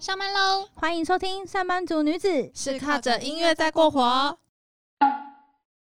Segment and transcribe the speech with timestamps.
[0.00, 0.66] 上班喽！
[0.76, 4.38] 欢迎收听《上班族女子》，是靠着音乐在过活。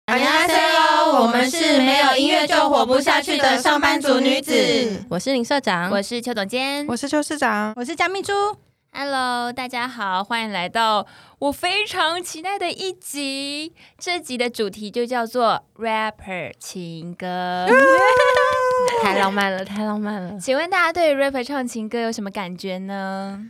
[0.05, 5.03] 大家好，我们是没有音乐就活不下去的上班族女子。
[5.09, 8.31] 我是林社长，我是邱总监，我是邱市长，我是江秘书。
[8.91, 11.07] Hello，大家好，欢迎来到
[11.39, 13.73] 我非常期待的一集。
[13.97, 17.65] 这集的主题就叫做《Rapper 情歌》，
[19.01, 20.39] 太浪漫了，太浪漫了。
[20.39, 23.49] 请问大家对 Rapper 唱情歌有什么感觉呢？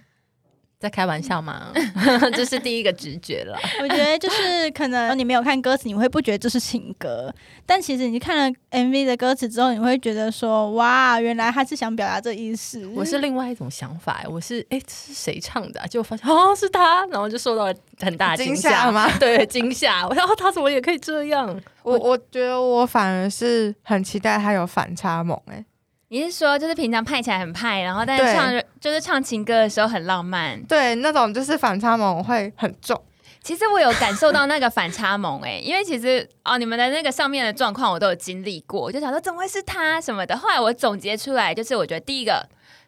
[0.85, 1.73] 在开玩笑吗？
[2.35, 3.57] 这是第一个直觉了。
[3.81, 7.33] 我觉得就是可能 你没有看歌词，你会不觉得这是情歌，
[7.65, 12.85] 但其实你看了 MV 的歌词之后，你会觉得说，哇，原来他是想表达这意思。
[12.95, 15.81] 我是另外一种想法，我是哎，这是谁唱的？
[15.87, 19.09] 结果发现哦是他，然后就受到了很大惊吓吗？
[19.19, 20.07] 对，惊吓。
[20.07, 21.59] 我想他怎么也可以这样？
[21.81, 25.65] 我我觉得我反而是很期待他有反差萌哎。
[26.09, 33.01] 你是说，就是平常派起来很派，然后但是唱就是唱情歌的时候很浪漫，对，那种就是反差萌会很重。
[33.41, 40.35] 其实我有感受到那个反差萌哎、因为其实哦，你们的那个上面的状况我都有经历过，我就想说怎么会是他什么的。
[40.35, 42.47] 后来我总结出来，就是我觉得第一个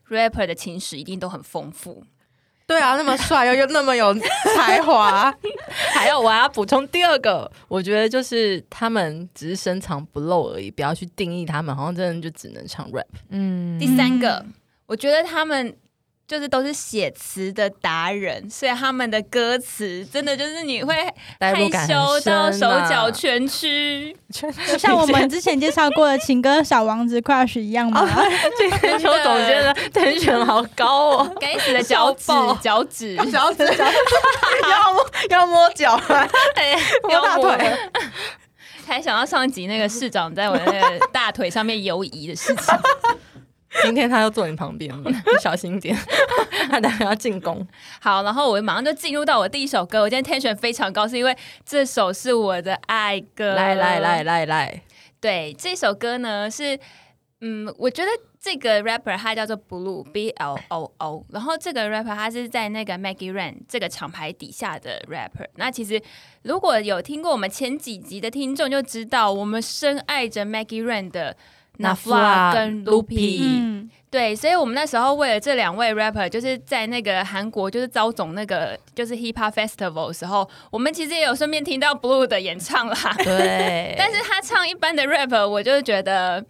[0.09, 2.03] rapper 的情史一定都很丰富。
[2.67, 4.13] 对啊， 那么帅又又那么有
[4.55, 5.33] 才华，
[5.95, 13.05] 还有我要补充第二个，我觉得就是他们只是深藏不露而已，不要去定义他们，好像真的就只能唱 rap。
[13.29, 14.45] 嗯，第三个，
[14.85, 15.73] 我觉得他们
[16.27, 20.93] 就是都是写词的达人，所以他们的歌词真的就是你会
[21.39, 21.55] 害
[21.87, 24.13] 羞到手脚全曲。
[24.29, 28.05] 就像我们之前介绍过的情歌小王子 Crush 一样吗？
[28.57, 32.25] 今天邱总监 的天选好高哦，该死的脚趾
[32.61, 33.63] 脚趾，脚 趾
[34.69, 36.27] 要摸要摸脚啊，
[37.03, 37.77] 摸大腿。
[38.85, 42.65] 还想到上一集那个市长在我的那个大腿上面游移的事情。
[43.83, 45.95] 今天他又坐你旁边了，小心点，
[46.69, 47.65] 他等下要进攻。
[47.99, 50.01] 好，然后我马上就进入到我第一首歌。
[50.01, 53.53] 我今天 tension 非常高，是因为这首是我的爱歌。
[53.53, 54.81] 来来来，来来，
[55.19, 56.79] 对，这首歌呢是，
[57.41, 58.09] 嗯，我觉得
[58.39, 65.47] 这个 rapper 他叫做 Blue B L O O，然后这个 rapper 他是在那个 Maggie Ran 这个厂牌底下的 rapper。
[65.55, 66.01] 那其实
[66.43, 71.35] 如果有听过我们前几集的听众就知道，我们深爱着 Maggie Ran 的
[71.79, 73.39] Nafla 跟 Loopy。
[73.41, 83.15] 嗯，对，所以我们那时候为了这两位 rapper，就是在那个韩国就是招总那个就是 hip hop festival 的时候，我们其实也有顺便听到 Blue 的演唱啦。
[83.23, 86.43] 对， 但是他唱一般的 rap，我就觉得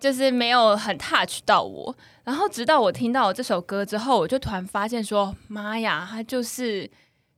[0.00, 1.94] 就是没有很 touch 到我。
[2.24, 6.90] 然后直到我听到这首歌之后，我就突然发现说，妈呀，他就是情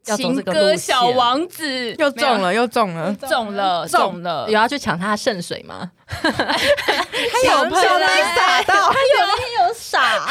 [0.07, 0.63] 要走这个路线。
[0.63, 4.23] 歌小王子，又中了，又中了，中了，中。
[4.23, 4.47] 了。
[4.47, 4.53] 有。
[4.53, 5.91] 要去抢他的圣水吗？
[6.07, 6.23] 他
[7.45, 10.27] 有喷啊没洒到， 有傻，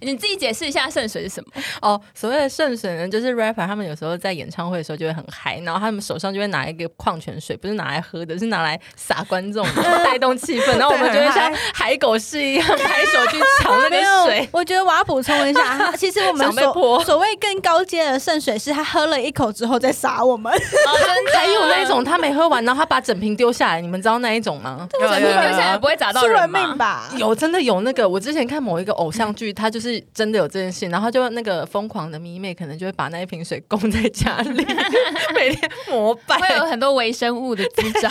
[0.00, 1.62] 你自己解释一下圣水是什么？
[1.82, 14.48] 哦，所谓的圣水呢，就是 rapper 他们有时候在演唱会的时候就会很嗨，然后他们手上就会拿一个矿泉水，不是拿来喝的，是拿来洒观众的， 带动气氛，然后我们就会像海狗式一样拍手去抢那个水。
[14.52, 20.52] 我觉得我要补充一下， 其实我们所所谓更高阶的圣水是他喝了一口之后再洒我们。
[20.52, 20.58] 哦，
[21.04, 24.88] 真的还有那一种他没喝完，然后他把整瓶丢下来，你们知道那一种吗？
[25.00, 26.44] 有整瓶丢下来不会砸到人？
[26.78, 27.10] 吧？
[27.18, 34.64] 有真的有那个，我之前看某一个偶像剧，他就是真的有这件事，然后就那个疯狂的迷妹可能就会把那一瓶水供在家里，
[35.34, 36.38] 每天膜拜。
[36.38, 38.10] 会有很多微生物的滋长。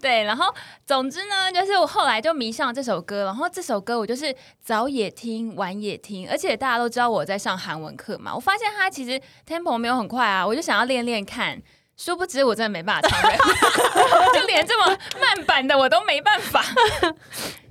[0.00, 0.52] 对， 然后
[0.84, 11.60] 总之呢，就是我后来就迷上这首歌，然后这首歌我就是早也听，晚也听，而且大家都知道我在上韩文课嘛，我发现它其实 tempo 没有很快啊，我就想要练练看。
[11.96, 13.20] 殊不知我真的没办法唱
[14.32, 16.64] 就连这么慢版的我都没办法。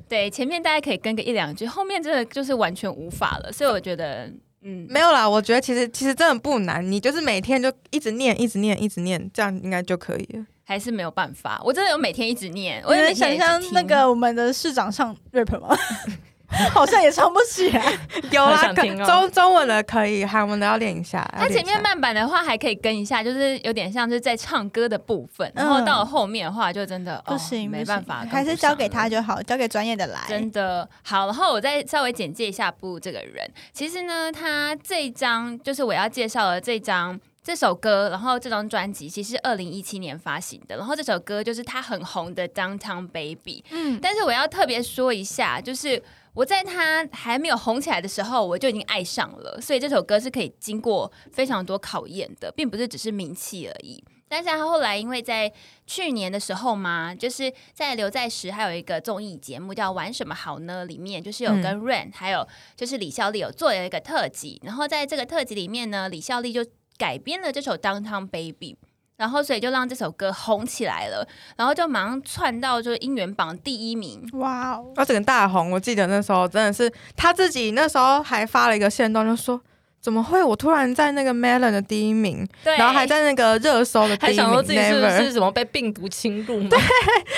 [0.08, 4.32] 对，前面大家可以跟个一两句，后面真的就是完全无法了，所以我觉得，
[4.62, 5.28] 嗯，没有啦。
[5.28, 10.46] 我觉得其实其实真的不难，你就是每天就一直念，一直念，一直念，这样应该就可以了。
[10.64, 11.62] 还是没有办法。
[11.64, 15.78] 我真的有每天一直念，我我能有每天想象那个我们的市长上 rap 吗？
[16.72, 17.98] 好像也唱不起来。
[18.32, 18.74] 有啦，
[19.06, 21.28] 中中文的可以，韩文的要练一下。
[21.38, 30.22] 它前面慢版的话还可以跟一下，就是有点像是在唱歌的部分，然后到了后面的话就真的、不行，哦、没办法，还是交给他就好，交给专业的来。
[30.28, 33.50] 真的好，然后我再稍微简介一下布这个人。
[33.74, 43.64] 其实呢，他这一张就是我要介绍的这张这首歌，然后这张专辑其实是二零一七年发行的，然后这首歌就是他很红的《Downtown Baby》。
[43.72, 46.02] 嗯，但是我要特别说一下，就是
[46.38, 54.04] 我在他还没有红起来的时候，我就已经爱上了，所以这首歌是可以经过非常多考验的，并不是只是名气而已。
[54.28, 55.52] 但是他后来因为在
[55.88, 66.64] 去年的时候嘛，就是在刘在石还有一个综艺节目叫《玩什么好呢》，里面就是有跟 Rain、还有就是李孝利有做了一个特辑，然后在这个特辑里面呢，李孝利就
[67.00, 68.78] 改编了这首《Downtown Baby》。
[69.18, 74.24] 然后，所以就让这首歌红起来了，然后就马上窜到就是音源榜第一名。
[74.34, 74.86] 哇哦！
[74.96, 79.60] 要整个大红，我记得那时候真的是他自己那时候还发了一个线动，就说
[80.00, 86.70] 怎么会我突然在那个 Melon 的第一名，然后还在那个热搜的第还一名想说自己是不是什么被病毒侵入吗？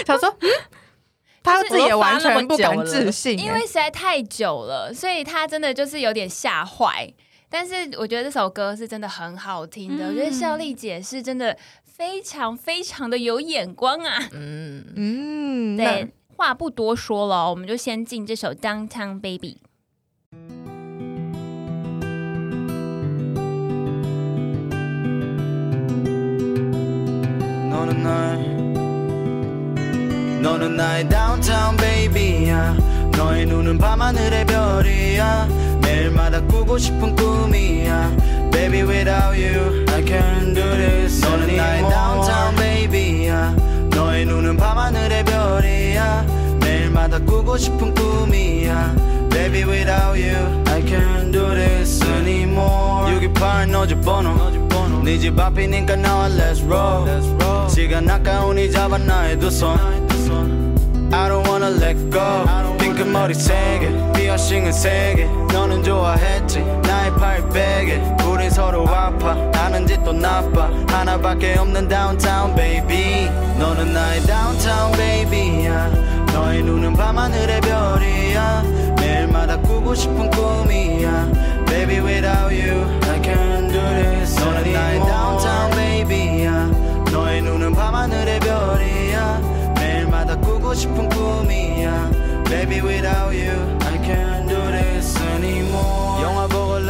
[0.05, 0.49] 想说，嗯，
[1.41, 7.13] 他自己也完全不敢我都发那么久了置信，因为实在太久了，所以他真的就是有点吓坏。
[7.48, 14.28] 但是我觉得这首歌是真的很好听的，嗯我觉得孝利姐是真的非常非常的有眼光啊。
[14.32, 19.58] 嗯，嗯，那对，话不多说了，我们就先进这首《Downtown Baby》。
[27.70, 28.54] 너는 나의
[30.42, 32.76] 너는 나의 downtown baby야
[33.16, 35.46] 너의 눈은 밤하늘의 별이야
[35.82, 37.27] 매일마다 꾸고 싶은 꿈이야
[38.68, 43.54] Baby without you I can't do this 너는 나의 downtown baby야
[43.90, 46.26] 너의 눈은 밤하늘의 별이야
[46.60, 48.94] 매일마다 꾸고 싶은 꿈이야
[49.30, 54.34] Baby without you I can't do this anymore 68 너집 번호
[55.04, 59.78] 네 집 앞이니까 나와 let's roll 시간 아까우니 잡아 나의 두손
[61.12, 62.44] I don't wanna let go
[62.78, 66.64] 핑크 머리 세개 피어싱은 세개 너는 좋아했지
[67.09, 74.21] 나의 팔 베개 우린 서로 아파 하는 짓도 나빠 하나밖에 없는 downtown baby 너는 나의
[74.21, 75.89] downtown baby야
[76.33, 78.63] 너의 눈은 밤하늘의 별이야
[78.97, 81.27] 매일마다 꾸고 싶은 꿈이야
[81.65, 86.65] Baby without you I can't do this 너는 나의 downtown baby야
[87.11, 92.11] 너의 눈은 밤하늘의 별이야 매일마다 꾸고 싶은 꿈이야
[92.45, 96.47] Baby without you I can't do this anymore 영화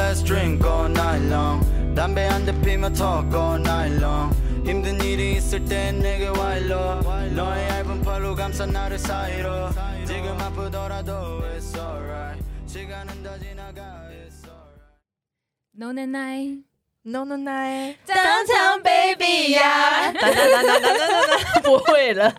[0.09, 1.61] let's drink all night long
[1.95, 4.33] 담배 한 대 피며 talk all night long
[4.65, 7.01] 힘든 일이 있을 땐 내게 와 일로
[7.35, 9.71] 너의 얇은 팔로 감싸 나를 사이로
[10.07, 14.75] 지금 아프더라도 it's alright 시간은 다 지나가 it's alright
[15.77, 16.59] No n i
[17.07, 22.33] no no no， Downtown Baby 呀、哒哒哒哒哒哒哒，不会了。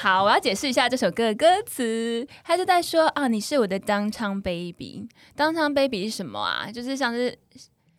[0.00, 2.26] 好，我要解释一下这首歌的歌词。
[2.44, 5.08] 他就在说啊，你是我的 Downtown Baby。
[5.36, 6.70] Downtown Baby 是什么啊？
[6.70, 7.36] 就是像是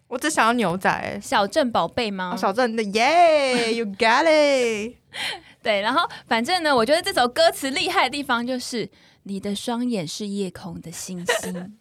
[0.07, 1.19] 我只想要牛仔。
[1.21, 2.31] 小镇宝贝吗？
[2.33, 4.95] 哦小镇的耶，You got it！
[5.61, 8.89] 对，然后反正呢，我觉得这首歌词厉害的地方就是
[9.23, 11.77] 你的双眼是夜空的星星。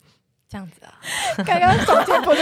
[0.49, 0.95] 这样子啊，
[1.45, 2.41] 刚刚总监不是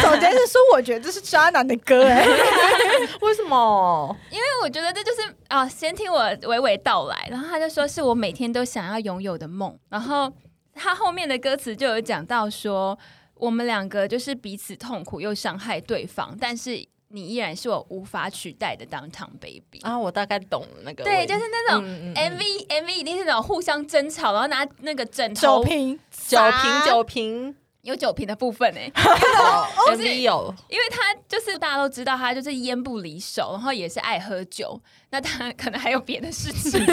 [0.00, 2.24] 总监是说，我觉得这是渣男的歌哎、
[3.20, 4.16] 为什么？
[4.30, 7.26] 因为我觉得这就是啊，先听我娓娓道来。
[7.30, 9.76] 然后他就说是我每天都想要拥有的梦。
[9.88, 10.32] 然后
[10.74, 12.96] 他后面的歌词就有讲到说，
[13.34, 19.80] 我们两个就是彼此痛苦又伤害对方，但是你依然是我无法取代的 Downtown Baby。
[19.82, 21.04] 啊，我大概懂了那个。
[21.04, 27.56] 对，就是那种嗯嗯嗯 MV、MV 一定是那种互相争吵，然后拿那个枕头酒头瓶酒洒瓶酒瓶
[27.88, 34.78] 有酒瓶的部分哎、，MV 有因为他就是大家都知道他就是烟不离手，然后也是爱喝酒，
[35.10, 36.84] 那他可能还有别的事情。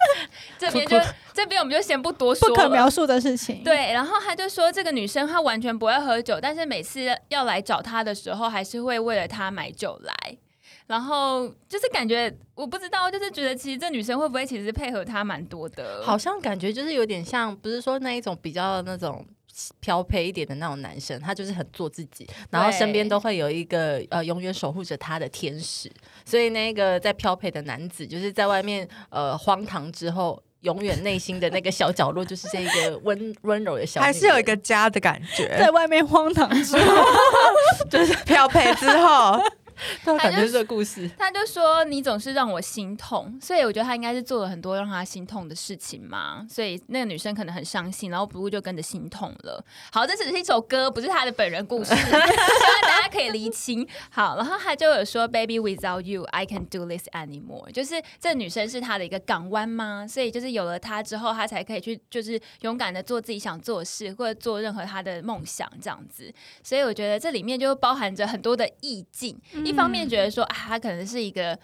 [0.58, 0.98] 这边就
[1.34, 2.48] 这边我们就先不多说。
[2.48, 10.14] 不可描述的事情。，对，然后他就说这个女生她完全不会喝酒，但是每次要来找他的时候，还是会为了他买酒来。
[10.86, 16.02] 然后就是感觉我不知道，就是觉得其实这女生会不会其实配合他蛮多的？
[16.02, 19.22] 好像感觉就是有点像，不是说那一种比较那种
[19.80, 25.90] 飘配一点的那种男生，他就是很做自己，然后身边都会有一个呃永远守护着他的天使，
[26.24, 30.42] 所以那个在漂配的男子，就是在外面呃荒唐之后。
[30.62, 35.70] 永远内心的那个小角落，就是这个温温柔的小，还是有一个家的感觉在。
[35.70, 37.04] 外面荒唐之后
[37.88, 39.40] 就是漂配之后，
[40.04, 41.08] 对，感觉是这个故事。
[41.18, 49.64] 他就说你总是让我心痛，所以我觉得他应该是做了很多让他心痛的事情嘛，所以那个女生可能很伤心，然后 Blue 就跟着心痛了。
[49.92, 53.86] 好，这只是一首歌，不是他的本人故事， 希望大家可以厘清。
[54.10, 60.06] 好，然后他就有说 Baby without you I can do this anymore，就是这女生是他的一个港湾吗？
[60.08, 66.32] 所以就是有了她之后，他才可以去就是勇敢的做自己想做的事，或者做任何他的梦想这样子。
[66.62, 69.38] 所以我觉得这里面就包含着很多的意境。
[69.68, 71.58] 一方面觉得说啊，他可能是一个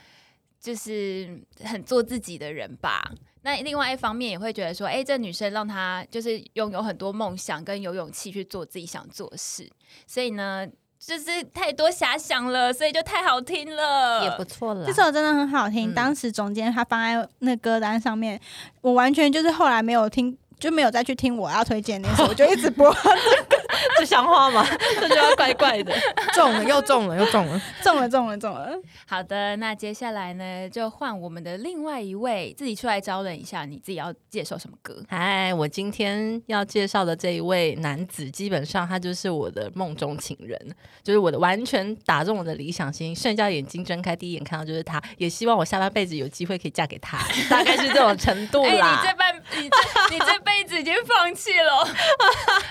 [0.61, 3.11] 就是很做自己的人吧。
[3.43, 9.71] 那另外一方面也会觉得说，哎、这女生让她就是拥有很多梦想跟有勇气去做自己想做的事。
[10.07, 10.67] 所以呢，
[10.99, 14.87] 就是太多遐想了，所以就太好听了，也不错了。
[14.87, 18.41] 这首真的很好听，嗯当时总监他放在那歌单上面，
[18.81, 22.91] 我完全就是后来没有听，就没有再去听我要推荐那首，我就一直播，
[23.99, 24.67] 这像话吗？
[25.01, 25.95] 这句话怪怪的。
[26.33, 28.71] 中了又中了又 中了，中了中了中了。
[29.07, 35.03] 好的，那接下来呢，就换我们的另外一位自己出来招人一下，你自己要介绍什么歌？
[35.09, 40.59] 嗨，我今天要介绍的这一位男子，基本上他就是我的梦中情人，
[41.03, 43.15] 就是我的完全打中我的理想型。
[43.15, 47.19] 睡觉眼睛睁开，第一眼看到就是他，也希望我下半辈子有机会可以嫁给他，
[47.49, 49.01] 大概是这种程度哎、啦。
[49.01, 51.89] 你这半你这你这辈子已经放弃了，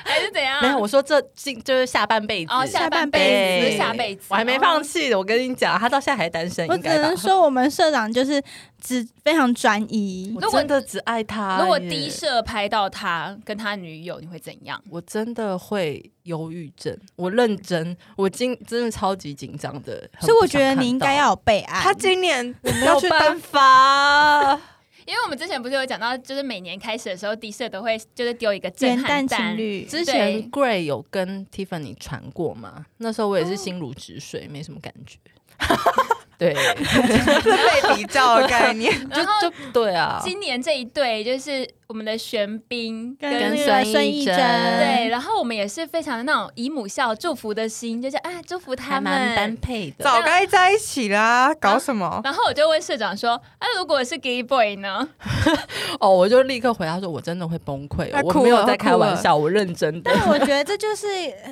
[0.04, 0.62] 还是怎样？
[0.62, 2.52] 没有，我说这今就是下半辈子。
[2.54, 3.18] 哦，下半辈
[3.62, 8.44] 对子，下辈子，我还没放弃的，我跟你讲，他到现在还单身，我只能说，我们社长就是
[8.82, 10.36] 只非常专一。
[10.36, 11.62] 我真的只爱他。
[11.62, 14.78] 如果第一社拍到他跟他女友，你会怎样？
[14.90, 21.82] 我真的会忧郁症，我认真，我今真的超级紧张的，所以我觉得你应该要有备案。
[21.82, 24.60] 他今年我们没要去有办法。
[25.06, 32.86] 因为我们之前不是有讲到，就是每年开始的时候，第一社都会就是丢一个震元旦撼弹情，侣，之前 Gray 有跟 Tiffany 传过吗？
[32.98, 35.18] 那时候我也是心如止水，没什么感觉。
[36.38, 49.58] 对， 是被比较的概念， 然后就就对啊，今年这一对就是我们的玄彬跟孙艺珍孙艺珍，对，然后我们也是非常的那种以母校祝福的心，就是啊祝福他们蛮般。
[49.64, 50.04] 配的。
[50.04, 52.20] 早该在一起啦，搞什么？
[52.24, 55.08] 然后我就问社长说：“啊，如果是 gay boy 呢
[56.02, 60.12] 哦，我就立刻回答说，我真的会崩溃哦，我没有在开玩笑，我认真的。
[60.14, 61.08] 但我觉得这就是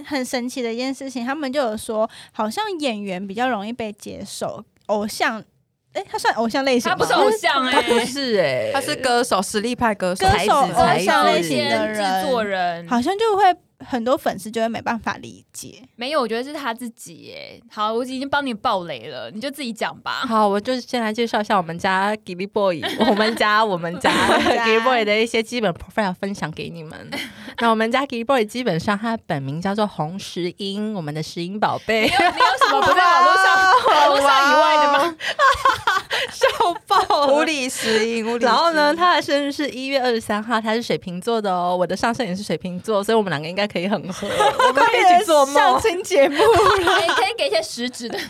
[0.06, 1.26] 很神奇的一件事情。
[1.26, 5.44] 他们就有说，好像演员比较容易被接受，偶像，
[5.94, 6.96] 哎、他算偶像类？”型吗？
[6.98, 10.38] 他不是偶像哎、他不是哎，他是歌手，实力派歌手歌。
[10.46, 13.44] 手偶像类子型的人，制作人好像就会
[13.86, 15.84] 很多粉丝就会没办法理解。
[15.96, 17.62] 没有，我觉得是他自己耶。
[17.70, 20.24] 好，我已经帮你爆雷了，你就自己讲吧。
[20.28, 24.12] 好，我就先来介绍一下我们家 Gilly Boy，我们家我们家
[24.56, 27.10] 家 Gilly Boy 的一些基本 profile 分享给你们。
[27.60, 32.08] 那我们家 Gilly Boy 基本上他本名叫做红石英，我们的石英宝贝你。
[32.08, 33.56] 有你有什么不在网络上
[33.88, 35.16] 网络上以外的吗？
[36.32, 36.48] 笑
[36.88, 38.52] 爆无理石英，无理石英。
[38.52, 41.76] 然后呢，他的生日是一月二十三号，他是水瓶座的哦。
[41.78, 44.28] 我的上升也是水瓶座，所以我们两个应该可以很合，
[44.68, 45.82] 我们可以一起做梦相。
[45.82, 48.28] 亲节目，可以可以给一些实质的实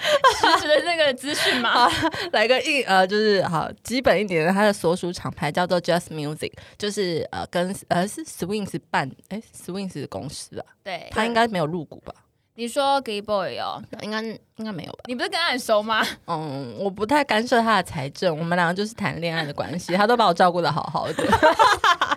[0.62, 1.90] 质的那个资讯吗？
[2.32, 12.14] 来个一呃，就是好基本一点的，他的所属厂牌叫做 Just Music，就是呃跟呃是 Swings 办哎 Swings 公司啊，对，他应该没有入股吧？
[12.62, 15.00] 你说 gay boy 哦，应该应该没有吧？
[15.08, 16.06] 你不是跟他很熟吗？
[16.30, 21.16] 嗯，我不太干涉他的财政，我们两个就是谈恋爱的关系，他都把我照顾的好好的。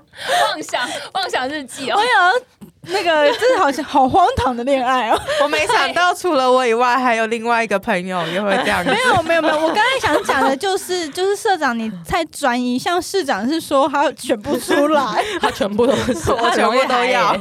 [0.51, 2.45] 妄想 妄想日记哦我，有
[2.87, 5.19] 那个，真是好像好荒唐的恋爱哦。
[5.43, 8.99] 我没想到除了我以外，还有另外一个朋友也会这样子没。
[9.01, 17.35] 有没有没有，我刚才想讲的就是，就是社长你太专一，像市长是说他选不出来， 他全部都是，我全部都要。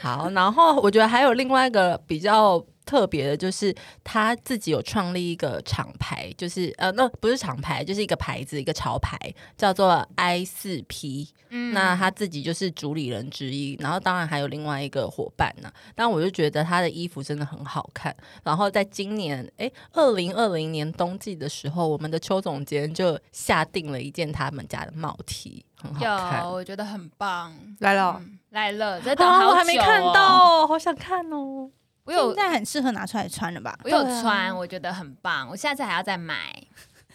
[0.00, 9.18] 好，然后我觉得还有另外一个比较特别的，就是他自己有创立一个厂牌，就是呃，那不是厂牌，就是一个牌子，一个潮牌，
[9.56, 11.28] 叫做 I 四 P。
[11.56, 18.12] 嗯那他自己就是主理人之一，然后当然还有另外一个伙伴呢、但我就觉得他的衣服真的很好看。
[18.42, 26.42] 然后在今年，哎，二零二零年冬季的时候，我们的邱总监就下定了一件他们家的帽 T，很好看。
[26.42, 27.54] 有，我觉得很棒。
[27.78, 31.70] 来了，嗯来了，在等我还没看，到，好想看哦。
[32.04, 33.78] 我有现在很适合拿出来穿了吧？
[33.84, 35.48] 我有穿，我觉得很棒。
[35.48, 36.62] 我下次还要再买。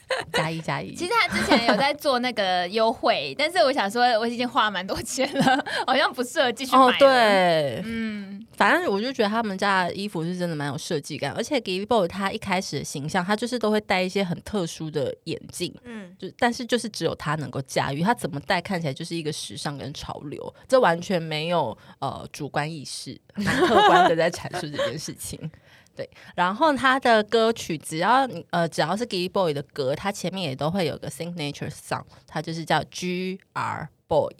[0.33, 25.39] 加一加一，其实他之前有在做那个优惠，但是我想说，我已经花了蛮多钱了， 好像不适合继续买哦。，对，嗯，反正我就觉得他们家的衣服是真的蛮有设计感，而且 g i b o 他一开始的形象，他就是都会戴一些很特殊的眼镜，嗯，就但是就是只有他能够驾驭，他怎么戴看起来就是一个时尚跟潮流，这完全没有呃主观意识，很客观的在阐述这件事情。
[25.95, 34.35] 对，然后他的歌曲只要你呃只要是 Gay Boy 的歌，他前面也都会有个 signature song，它就是叫 G R Boy。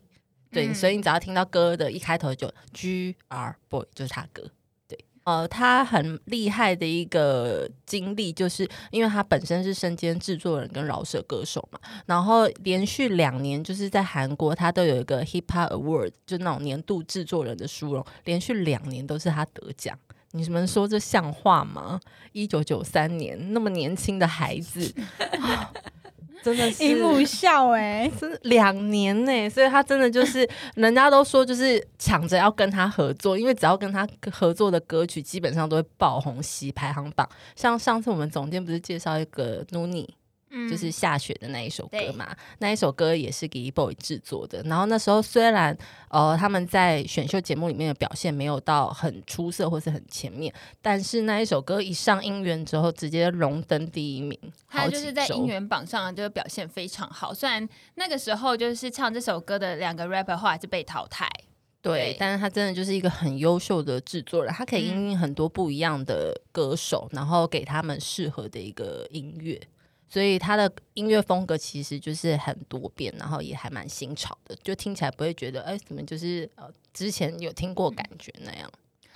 [0.52, 4.50] 对，嗯所以你只要听到歌的一开头就 G R Boy 就是他歌。
[4.88, 19.98] 对，呃，他很厉害的一个经历，就是因为他本身是身兼制作人跟饶舌歌手嘛，然后连续两年就是在韩国，他都有一个 Hip Hop Award，就那种年度制作人的殊荣，连续两年都是他得奖。
[20.32, 22.00] 你们说这像话吗？
[22.34, 24.94] 一九九三年那么年轻的孩子，
[25.42, 25.72] 啊
[26.42, 37.28] 真的是一母校哎、真的两年呢，所以他真的就是，人家都说就是抢着要跟他合作，因为只要跟他合作的歌曲，基本上都会爆红洗排行榜。
[37.56, 40.08] 像上次我们总监不是介绍一个 Nuni，
[40.52, 44.62] 嗯就是下雪的那一首歌嘛，那一首歌也是 g i Boy 制作的。
[44.64, 45.78] 然后那时候虽然
[46.10, 54.38] 呃他们在选秀节目里面的表现没有到很出色或是很前面，但是那一首歌一上音源之后，直接荣登第一名，
[54.68, 61.30] 他好几周就是在音源榜上就是表现非常好，虽然那个时候就是唱这首歌的两个 rapper 后来是被淘汰，
[61.82, 69.62] 对对，但是他真的就是一个很优秀的制作人，他可以应用很多不一样的歌手，然后给他们适合的一个音乐。
[70.10, 78.70] 所以他的音乐风格其实就是很多变，然后也还蛮新潮的，就听起来不会觉得哎，怎么就是呃之前有听过感觉那样。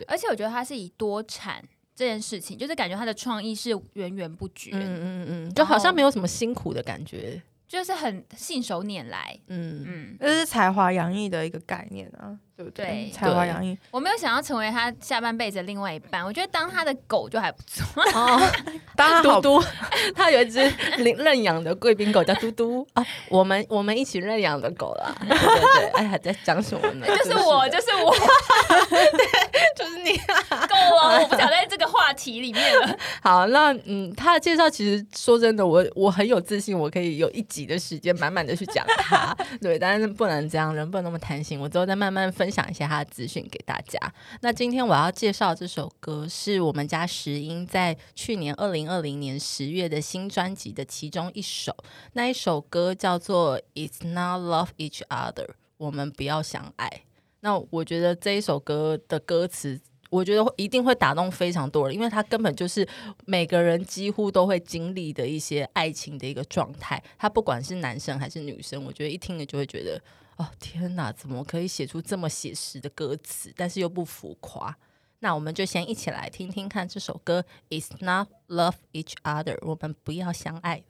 [0.08, 1.64] 而且我觉得他是以多产
[1.96, 7.42] 这件事情，就是感觉他的创意是源源不绝，嗯嗯嗯，就好像没有什么辛苦的感觉。
[7.66, 9.36] 就是很信手拈来。
[9.48, 12.86] 嗯，嗯，这是才华洋溢的一个概念啊，对不对？
[12.86, 18.04] 对才华洋溢，我没有想要成为他下半辈子的另外一半，我觉得当他的狗就还不错。
[18.14, 18.42] 哦，
[18.96, 19.64] 当嘟嘟，
[20.16, 20.60] 他有一只
[20.98, 25.16] 领认养的贵宾狗叫嘟嘟啊，我们我们一起认养的狗啦。
[25.28, 27.08] 对对对，哎，还在讲什么呢？
[27.08, 28.14] 就是我，就是我，
[28.90, 29.28] 对
[29.76, 30.14] 就是你。
[30.68, 32.98] 够了，我不想在这个话题里面了。
[33.22, 43.98] 好，那嗯，他的介绍其实说真的，我我很有自信，我可以有一集的时间满满的去讲他，对，但是不能这样，人不能那么贪心，我之后再慢慢分分享一下他的资讯给大家。
[44.42, 51.74] 那今天我要介绍这首歌，是我们家石英在去年二零二零年十月的新专辑的其中一首，
[52.12, 55.46] 那一首歌叫做《It's Not Love Each Other》，
[55.78, 57.04] 我们不要相爱。
[57.40, 59.80] 那我觉得这一首歌的歌词。
[60.10, 62.88] 我觉得一定会打动非常多人，因为它根本就是
[63.26, 67.02] 每个人几乎都会经历的一些爱情的一个状态。
[67.18, 70.00] 他不管是男生还是女生，我觉得一听了就会觉得，
[70.38, 74.76] 哦天哪，怎么可以写出这么写实的歌词，但是又不浮夸？
[75.20, 77.46] 那我们就先一起来听听看这首歌
[77.82, 80.84] 《It's Not Love Each Other》，我们不要相爱。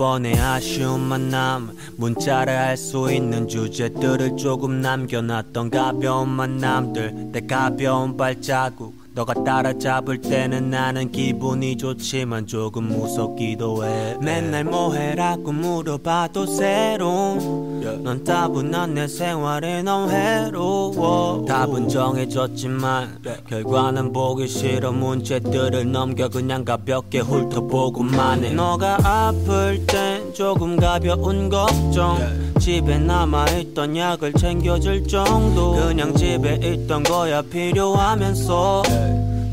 [0.00, 1.76] 번의 아쉬운 만남.
[1.98, 7.12] 문자를 할 수 있는 주제들을 조금 남겨놨던 가벼운 만남들.
[7.32, 14.16] 내 가벼운 발자국 너가 따라잡을 때는 나는 기분이 좋지만 조금 무섭기도 해.
[14.20, 21.44] 맨날 뭐해라고 물어봐도 새로운 넌 따분한 내 생활에 너무 외로워.
[21.46, 23.18] 답은 정해졌지만
[23.48, 24.92] 결과는 보기 싫어.
[24.92, 28.52] 문제들을 넘겨 그냥 가볍게 훑어보고만 해.
[28.54, 32.18] 너가 아플 땐 조금 가벼운 걱정
[32.60, 35.72] 집에 남아있던 약을 챙겨줄 정도.
[35.72, 38.82] 그냥 집에 있던 거야 필요하면서.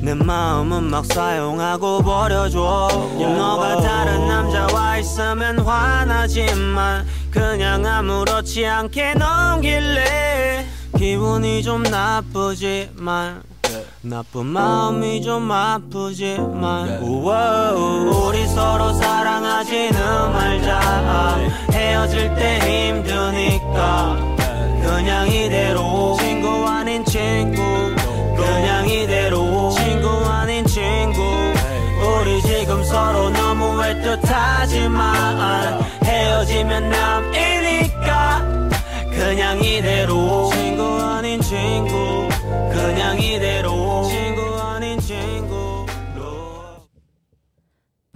[0.02, 2.89] 내 마음은 막 사용하고 버려줘.
[3.17, 10.65] 너가 다른 남자와 있으면 화나지만 그냥 아무렇지 않게 넘길래.
[10.98, 13.47] 기분이 좀 나쁘지만
[14.10, 21.38] 나쁜 마음이 좀 아프지만 우와, 우리 서로 사랑하지는 말자.
[21.72, 24.15] 헤어질 때 힘드니까.
[24.82, 26.15] 그냥 이대로.
[26.20, 27.62] 친구 아닌 친구.
[28.38, 29.72] 그냥 이대로.
[29.72, 31.22] 친구 아닌 친구.
[31.22, 38.70] 우리 지금 서로 너무 애틋하지만 헤어지면 남이니까.
[39.12, 40.50] 그냥 이대로.
[40.54, 42.26] 친구 아닌 친구.
[42.72, 43.97] 그냥 이대로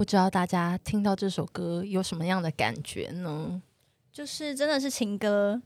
[0.02, 3.62] 不知道大家听到这首歌有什么样的感觉呢？
[4.12, 5.62] 就是真的是情歌，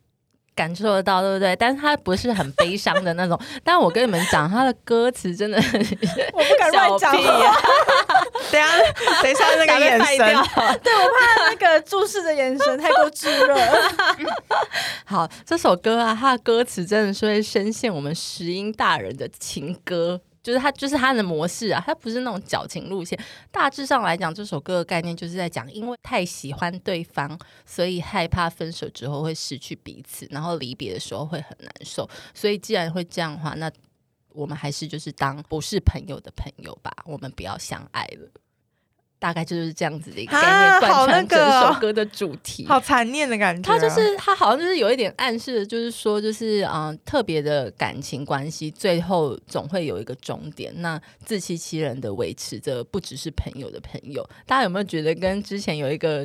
[0.53, 1.55] 感受得到，对不对？
[1.55, 3.39] 但是它不是很悲伤的那种。
[3.63, 5.79] 但我跟你们讲，它的歌词真的很
[6.35, 7.57] 我不敢乱讲话，
[8.51, 8.77] 等一下
[9.23, 10.17] 等一下那个眼神，
[10.83, 13.55] 对我怕那个注视的眼神太过炙热。
[15.05, 20.19] 好，这首歌啊，它的歌词真的是会深陷我们石英大人的情歌。
[20.45, 23.19] 就是他就是他的模式啊，他不是那种矫情路线。
[23.51, 32.07] 大致上来讲，这首歌的概念就是在讲，因为太喜欢对方，所以害怕分手之后会失去彼此，然后离别的时候会很难受。
[32.35, 33.71] 所以既然会这样的话，那
[34.29, 38.29] 我们还是就是当不是朋友的朋友吧，我们不要相爱了。
[39.25, 42.63] 大概就是这样子的一个概念，贯穿整首歌的主题。
[42.67, 43.79] 好残念的感觉他啊。
[43.79, 50.71] 就是他好像就是有一点暗示的，就是说，就是嗯、呃特别的感情关系，最后总会有一个终点。
[50.75, 54.23] 那自欺欺人的维持着，不只是朋友的朋友。
[54.45, 56.17] 大家有没有觉得跟之前有一个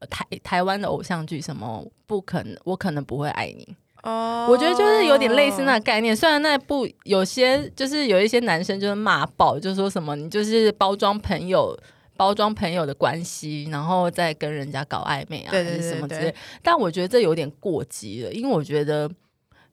[0.00, 3.76] 呃台台湾的偶像剧什么不可能，我可能不会爱你？
[4.02, 6.16] 哦我觉得就是有点类似那个概念。
[6.16, 11.78] 虽然那部有些就是有一些男生就是骂爆，就说什么你就是包装朋友。
[12.18, 16.34] 包装朋友的关系，然后再跟人家搞暧昧啊，对对还是什对对么之类。
[16.62, 19.08] 但我觉得这有点过激了，因为我觉得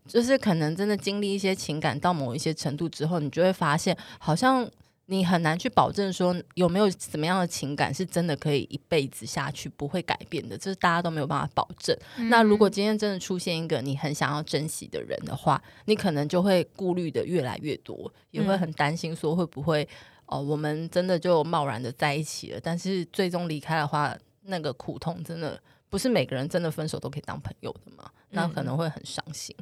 [0.08, 4.70] 就是可能真的经历一些情感到某一些程度之后，你就会发现，好像
[5.08, 11.96] 你很难去保证说有没有怎么样的情感是真的可以一辈子下去不会改变的，这是大家都没有办法保证。
[12.30, 19.88] 那如果今天真的出现一个你很想要珍惜的人的话，你可能就会顾虑的越来越多，也会很担心说会不会
[20.28, 29.56] 哦、我们真的就贸然的在一起了，但是最终离开的话，那个苦痛真的不是每个人真的分手都可以当朋友的嘛，那可能会很伤心。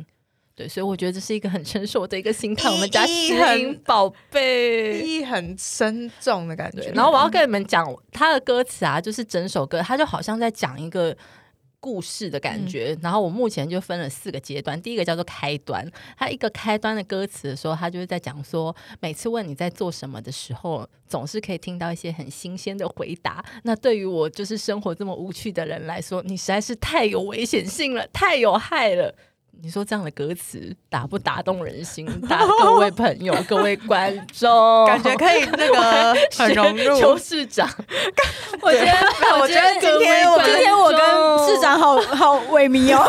[0.56, 2.70] 对，所以我觉得这是一个很成熟的一个心态。
[2.70, 6.92] 我们家意义石英宝贝，意义很深重的感觉。
[6.92, 11.18] 然后我要跟你们讲他的歌词啊，就是整首歌，他就好像在讲一个
[11.84, 12.98] 故事的感觉。
[13.02, 15.86] 然后我目前就分了四个阶段，第一个叫做开端，
[16.18, 23.44] 它一个开端的歌词的时候，他就是在讲说，每次问你在做什么的时候，总是可以听到一些很新鲜的回答。
[23.64, 29.14] 那对于我就是生活这么无趣的人来说，你实在是太有危险性了，太有害了。
[29.64, 32.06] 你说这样的歌词打不打动人心？
[32.28, 34.52] 打各位朋友、 各位观众，
[34.86, 37.00] 感觉可以那个很融入。
[37.00, 37.66] 邱市长，
[38.60, 43.02] 我觉得，我觉得今天我今天我跟市长好好萎靡哦。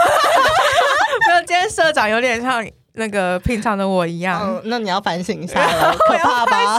[1.26, 4.40] 没有，今天社长有点像那个平常的我一样。
[4.44, 6.78] 嗯，那你要反省一下了，可怕吧？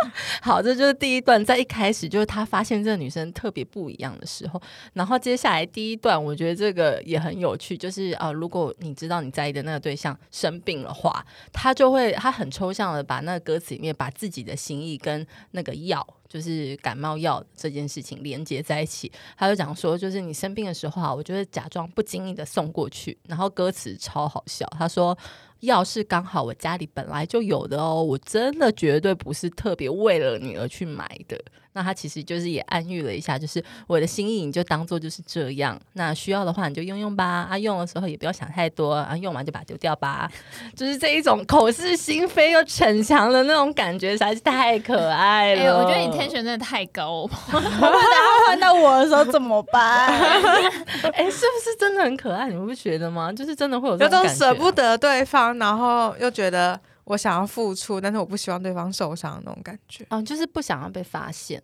[0.42, 4.60] 好，这就是第一段，在一开始就是他发现这个女生特别不一样的时候，
[4.94, 16.06] 然后接下来第一段，我觉得这个也很有趣，就是啊、如果你知道你在意的那个对象生病的话，他就会他很抽象的把那个歌词里面把自己的心意跟那个药。
[16.28, 25.14] 就是感冒药这件事情连接在一起，他就讲说，就是你生病的时候啊，我就会假装不经意的送过去，然后歌词超好笑，他说
[25.62, 31.40] 药是刚好我家里本来就有的哦，我真的绝对不是特别为了你而去买的。
[31.74, 40.30] 那他其实就是也暗喻了一下，就是我的心意你就当做就是这样，那需要的话你就用用吧，啊用的时候也不要想太多，啊用完就把它丢掉吧，
[40.76, 45.62] 就是这一种口是心非又逞强的那种感觉，实在是太可爱了。
[45.62, 50.08] 哎、我觉得你 tension 真的太高， 大家换到我的时候怎么办？
[51.14, 52.48] 哎、是不是真的很可爱？
[52.48, 53.32] 你们不觉得吗？
[53.32, 60.06] 就是真的会有这有种舍不得对方，然后又觉得我想要付出，但是我不希望对方受伤的那种感觉。
[60.10, 61.62] 嗯，就是不想要被发现。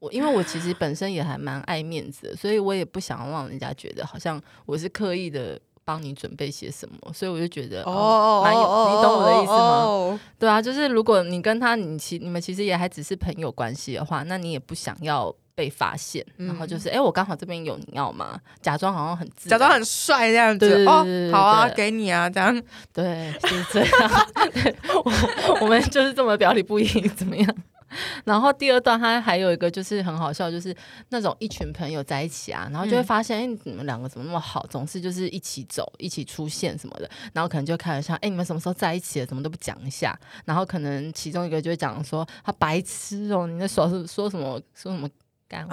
[0.00, 9.58] 我因为我其实本身也还蛮爱面子的，所以我也不想要让人家觉得好像我是刻意的帮你准备些什么，所以我就觉得哦，蛮有，你懂我的意思吗？
[9.58, 18.40] 哦对啊，就是如果你跟他你其你们其实也还只是朋友关系的话，那你也不想要被发现，然后就是哎、诶我刚好这边有你要吗？
[18.62, 22.62] 假装好像很假装很帅这样子哦好啊，给你啊，这样
[22.94, 24.28] 对，就是这样。
[24.52, 27.56] 对 我 我们就是这么表里不一，怎么样？
[28.24, 30.76] 然后第二段，他还有一个就是很好笑，就是
[31.08, 39.26] 那种一群朋友在一起啊，然后就会发现，哎、你们两个怎么那么好，总是就是一起走、一起出现什么的，然后可能就开玩笑，哎、你们什么时候在一起了？
[39.26, 40.16] 怎么都不讲一下？
[40.44, 45.08] 然后可能其中一个就会讲说，他白痴哦，你的手是说什么说什么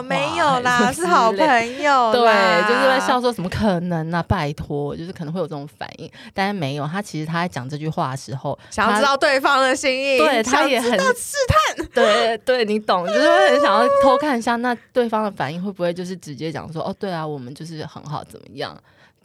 [0.04, 6.88] 没有 啦，是好朋友 对，就是在笑说怎么可能呢、拜托，就是可能会有这种反应，但是没有。
[6.88, 11.86] 他其实他在讲这句话的时候，想要知道对方的心意，对他也很试探。
[11.94, 18.76] 对对，你懂，就是会很想要偷看一下，那对方的反应会不会就是直接讲说，哦，对啊，我们就是很好，怎么样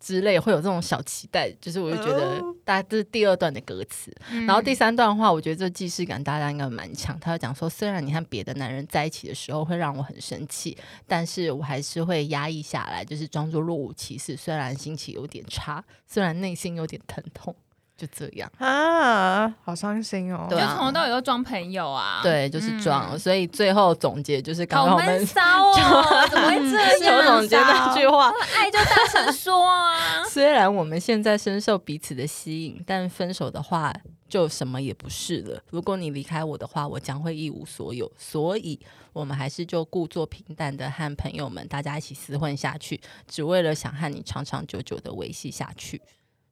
[0.01, 1.51] 之类，会有这种小期待。
[1.61, 4.11] 就是我就觉得哦，大家这是第二段的歌词，
[4.47, 7.19] 然后第三段的话，我觉得这既视感大家应该蛮强。
[7.21, 14.37] 他会讲说，虽然你和别的男人在一起的时候会让我很生气，但是我还是会压抑下来，就是装作若无其事。
[14.37, 17.55] 虽然心情有点差，虽然内心有点疼痛，
[18.01, 18.51] 就这样。
[18.57, 20.47] 啊，好伤心哦。
[20.49, 23.11] 对从头到尾都装朋友啊，对，就是装。
[23.13, 27.25] 嗯所以最后总结就是刚好刚我们闷骚哦， 怎么会这邱样？
[27.27, 28.33] 总结那句话。
[28.57, 30.25] 爱就大声说啊！
[30.27, 33.93] 虽然我们现在深受彼此的吸引，但分手的话
[34.29, 35.61] 就什么也不是了。
[35.71, 38.11] 如果你离开我的话，我将会一无所有。
[38.17, 38.79] 所以，
[39.13, 46.01] 我们还是就故作平淡的和朋友们大家一起厮混下去，只为了想和你长长久久的维系下去。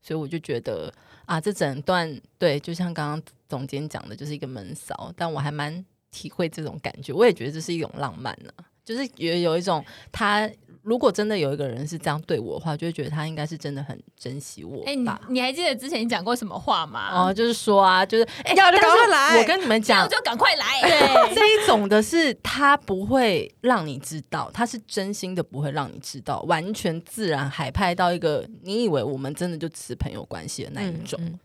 [0.00, 0.92] 所以我就觉得
[1.26, 7.12] 啊，这整段对，就像刚刚总监讲的，就是一个闷骚，但我还蛮体会这种感觉。
[7.12, 8.52] 我也觉得这是一种浪漫呢、
[8.84, 10.50] 就是有有一种他。
[10.88, 15.06] 如果真的有一个人是这样对我的话，就会觉得他应该是真的很珍惜我哎、你。
[15.28, 17.10] 你还记得之前你讲过什么话吗？
[17.12, 20.80] 哦，就是说啊，就是哎，要就赶快来我跟你们讲，这样就赶快来。
[20.88, 31.20] 对，这一种的是他不会让你知道，他是真心的不会让你知道，完全自然海派到一个你以为我们真的就只是朋友关系的那一种。
[31.22, 31.38] 嗯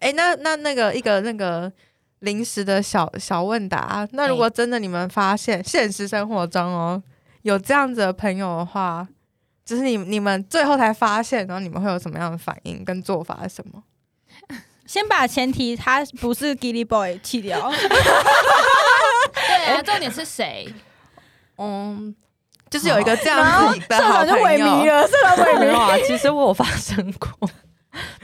[0.00, 1.72] 哎、那那那个一个那个
[2.18, 7.02] 临时的小小问答，那如果真的你们发现现实生活中哦
[7.42, 9.06] 有这样子的朋友的话，
[9.64, 13.82] 就是你你们最后才发现，然后你们会有什么样的反应跟做法是什么？
[14.86, 20.66] 先把前提他不是 Gilly Boy 去掉， 对啊，重点是谁？
[21.58, 22.14] 嗯，
[22.68, 25.76] 就是有一个这样子的社好朋长就萎靡友，了，社长萎靡。
[25.76, 27.48] 啊，其实我有发生过。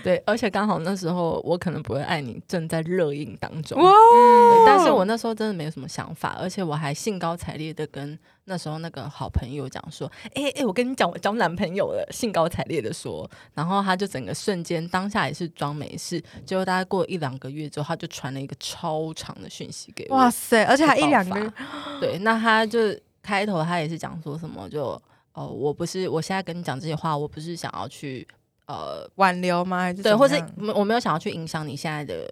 [0.06, 21.52] 对，而且刚好那时候我可能不会爱你正在热映当中，哇对但是我那时候真的没有什么想法，而且我还兴高采烈的跟那时候那个好朋友讲说：“哎、哎、我跟你讲，我交男朋友了。”兴高采烈的说，然后他就整个瞬间当下也是装没事，结果大概过一两个月之后，他就传了一个超长的讯息给我，哇塞，而且还一两个月，
[22.00, 22.78] 对，那他就
[23.24, 28.24] 开头他也是讲说什么就哦，我不是我现在跟你讲这些话，我不是想要去
[28.66, 29.78] 呃挽留吗？
[29.78, 30.34] 还是对，或是
[30.74, 32.28] 我没有想要去影响你现在的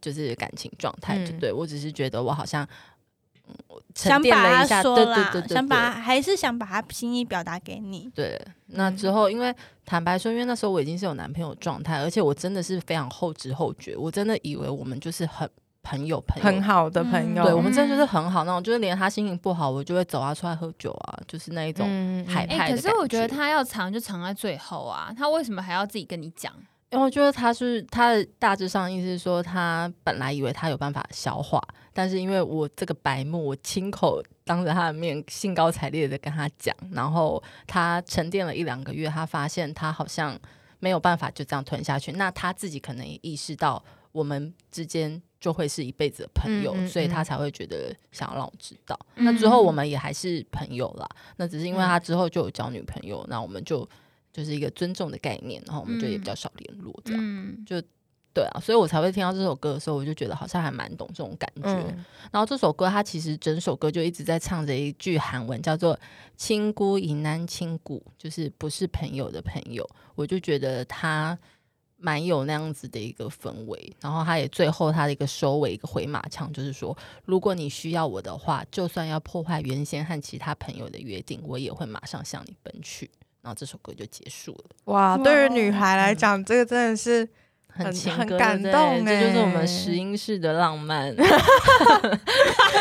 [0.00, 2.66] 就是感情状态，就嗯对我只是觉得我好像
[3.94, 8.10] 想淀了一下，对说啦，对对对，想把还是想把他心意表达给你。
[8.14, 9.54] 对，那嗯之后，因为
[9.84, 15.48] 坦白说，因为那时候我已经是有男朋友状态，而且我真的是非常后知后觉，我真的以为我们就是很
[15.88, 16.44] 朋友朋友。
[16.44, 23.18] 很好的朋友，对我们真的就是很好那种，就是连他心情不好，我就会走啊出来喝酒啊，就是那一种嗯哎、海派的可是我觉。
[23.18, 26.52] 得他要藏就藏在最后啊，他为什么还要自己跟你讲？
[26.90, 31.60] 因为我觉得他是他的大致上意思是说，他本来以为他有办法消化，
[31.92, 40.38] 但是因为我这个白目，我亲口当着他的面兴高采烈的跟他讲，然后他沉淀了一两个月，他发现他好像
[40.78, 48.98] 没有办法就这样吞下去，那他自己可能也意识到我们之间就会是一辈子的朋友，嗯嗯所以他嗯才会觉得想要让我知道。
[49.14, 53.88] 那之后我们也还是朋友啦，那只是因为他之后就有交女朋友，那我们就
[54.32, 57.64] 就是一个尊重的概念，然后我们就也比较少联络这样。
[57.64, 57.80] 就，
[58.34, 61.74] 对啊，所以我才会听到这首歌的时候，我就觉得好像还蛮懂这种感觉。
[61.88, 65.98] 嗯然后这首歌它其实整首歌就一直在唱着一句韩文，叫做
[66.36, 69.88] “亲姑迎难亲姑”，就是不是朋友的朋友。
[70.14, 71.36] 我就觉得他
[71.98, 73.92] 蛮有那样子的一个氛围。
[74.00, 83.10] 然后他也最后他的一个收尾一个回马枪，就是说，如果你需要我的话，就算要破坏原先和其他朋友的约定，我也会马上向你奔去。
[83.42, 84.64] 然后这首歌就结束了。
[84.86, 87.28] 哇，哇对于女孩来讲，这个真的是
[87.84, 91.14] 很感对动这就是我欸们石英式的浪漫。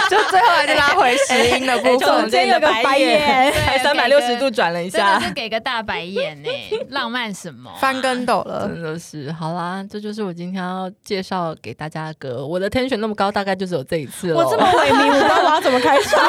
[0.09, 2.29] 就最后还是拉回石英的部分中。
[2.29, 6.49] 间有个白眼，还 三百六十度转了一真的下，是给个大白眼呢、
[6.89, 12.45] 浪漫什么啊、翻跟斗了， 真的是好啦，这就是我今天要介绍给大家的歌。
[12.45, 14.37] 我的天选那么高，大概就只有这一次了。
[14.37, 16.23] 我这么萎靡，我不知道我要怎么开场。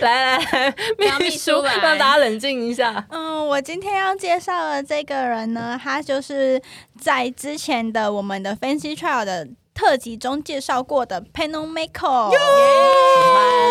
[0.00, 3.04] 来 来来，秘秘书让大家冷静一下。
[3.10, 6.60] 嗯，我今天要介绍的这个人呢，他就是
[7.00, 12.30] 在之前的我们的 Fancy Trial 的特辑中介绍过的 Panel Maker。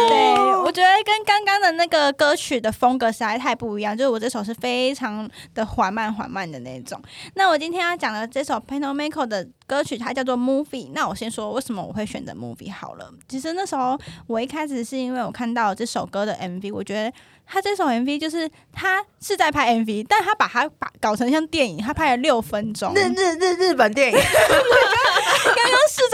[0.08, 6.98] 对，我觉得跟刚刚的那个歌曲的风格实在太不一样，就是我这首是非常的缓慢缓慢的那种。
[7.34, 10.92] 那我今天要讲的这首 Panel Maker 的歌曲，它叫做 Movie。
[10.94, 13.12] 那我先说为什么我会选择 Movie 好了。
[13.28, 17.12] 其实那时候我一开始是因为我看到这首歌的 MV，我觉得
[17.46, 22.94] 他这首 MV 就是他是在拍 MV，但他把它把搞成像电影，他拍了六分钟。
[22.96, 24.22] 日日日日本电影，刚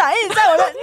[0.04, 0.74] 刚市长一直在我的，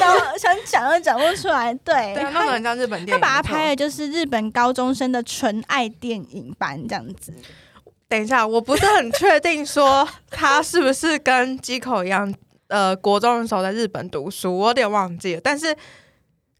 [0.00, 1.72] 然后 想讲又讲不出来。
[1.74, 3.20] 对，对啊，弄得很像日本电影。
[3.20, 7.32] 他把它拍的就是日本高中生的纯爱电影版这样子。
[8.08, 12.32] 等一下，我不是很确定说他是不是跟基口一样，
[12.68, 15.76] 呃，国中的时候在日本读书，我有点忘记了，但是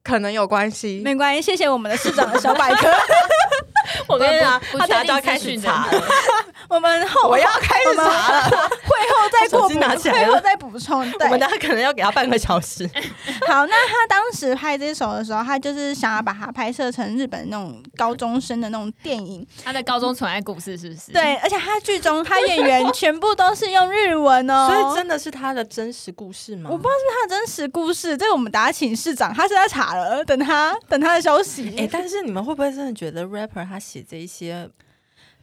[0.03, 1.01] 可能有关系。
[1.05, 2.89] 没关系，谢谢我们的市长的小百科。
[4.09, 6.03] 我跟你讲，不不他等下就要开始查了。
[6.69, 8.03] 我们后我要开始查
[8.41, 11.09] 了，会后再补，机拿起来会后再补充。
[11.13, 12.89] 对我，们大家可能要给他半个小时。
[13.47, 19.47] 好，那他当时拍这首的时候，他就是想要把它拍摄成日本那种高中生的那种电影。
[19.65, 21.13] 他的高中纯爱故事是不是？
[21.13, 26.71] 对，而且他剧中他演员全部都是用日文哦，所以真的是他的真实故事吗？
[26.71, 31.75] 我不知道是他的真实故事，这个我们打请市长，他是在查了，等他等他的消息。
[31.77, 34.69] 哎、但是你们会不会真的觉得 rapper 他写这一些，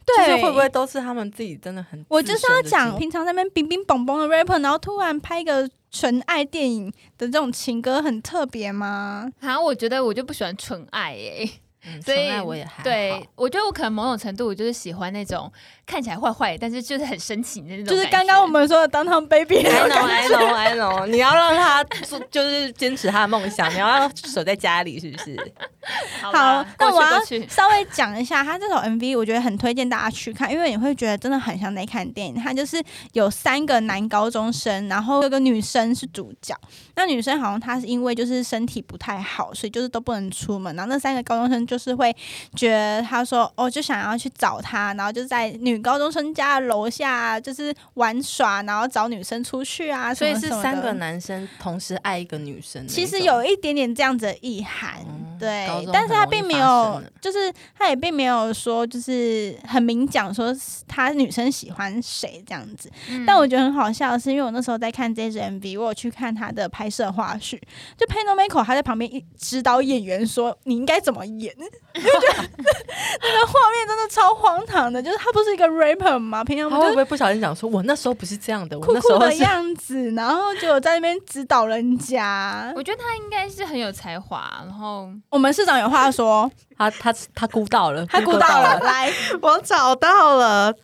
[0.06, 2.04] 对，就是会不会都是他们自己真的很？
[2.08, 9.30] 我就是要讲，平常在那边冰冰蹦蹦的 rapper，然后突然拍一个纯爱电影的这种情歌，很特别吗？
[9.40, 11.48] 好像，我觉得我就不喜欢纯爱耶、
[11.86, 15.50] 嗯，所以我也还对，我觉得我可能某种程度我就是喜欢那种
[15.86, 17.86] 看起来坏坏，但是就是很深情的那种。
[17.86, 21.06] 就是刚刚我们说的 Downtown Baby，I know, I know, I know。
[21.06, 25.36] 你要让他做， 就是坚持他的梦想，你要让他守在家里，是不是？
[26.22, 27.20] 好那我要。
[27.48, 32.34] 稍微讲一下他这首 MV，我觉得很推荐大家去看，因为你会觉得真的很像在看电影。
[32.34, 36.54] 他就是有三个男高中生，然后有个女生是主角。
[36.96, 40.74] 那女生好像她是因为就是身体不太好，所以就是都不能出门。
[40.76, 42.14] 然后那三个高中生就是会
[42.54, 52.86] 觉得他说哦，就想要去找他，然后就在女高中生家的楼下就是玩耍，然后找女生出去啊，所以是三个男生同时爱一个女生。
[52.86, 60.54] 其实有一点点这样子的意涵，嗯对，但是他并没有，就是他也并没有说，就是很明讲说
[60.86, 62.90] 他女生喜欢谁这样子。
[63.08, 67.58] 嗯但我觉得很好笑的是，因为我那时候在看这支 MV，我有去看他的拍摄花絮，
[67.96, 71.54] 就 p a n o m a k o 他在旁边一指导演员说你应该怎么演，
[71.94, 76.42] 那个画面真的超荒唐的，就是他不是一个 rapper 吗？
[76.44, 82.72] 平常他会不会不小心讲说，我那时候不是这样的，我酷酷的那时候是样子， 然后就在那边指导人家。
[82.74, 90.74] 我觉得他应该是很有才华，然后我们市长有话说，他他他估到了，他估到了，来，我找到了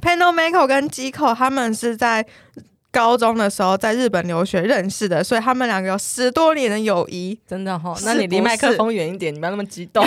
[0.00, 2.26] Panel Mako 跟 Giko 他们是在
[2.96, 7.38] 高中的时候在日本留学认识的，所以他们两个有十多年的友谊。
[7.46, 7.94] 真的哈。
[7.94, 10.02] 是那你离麦克风远一点，你不要那么激动，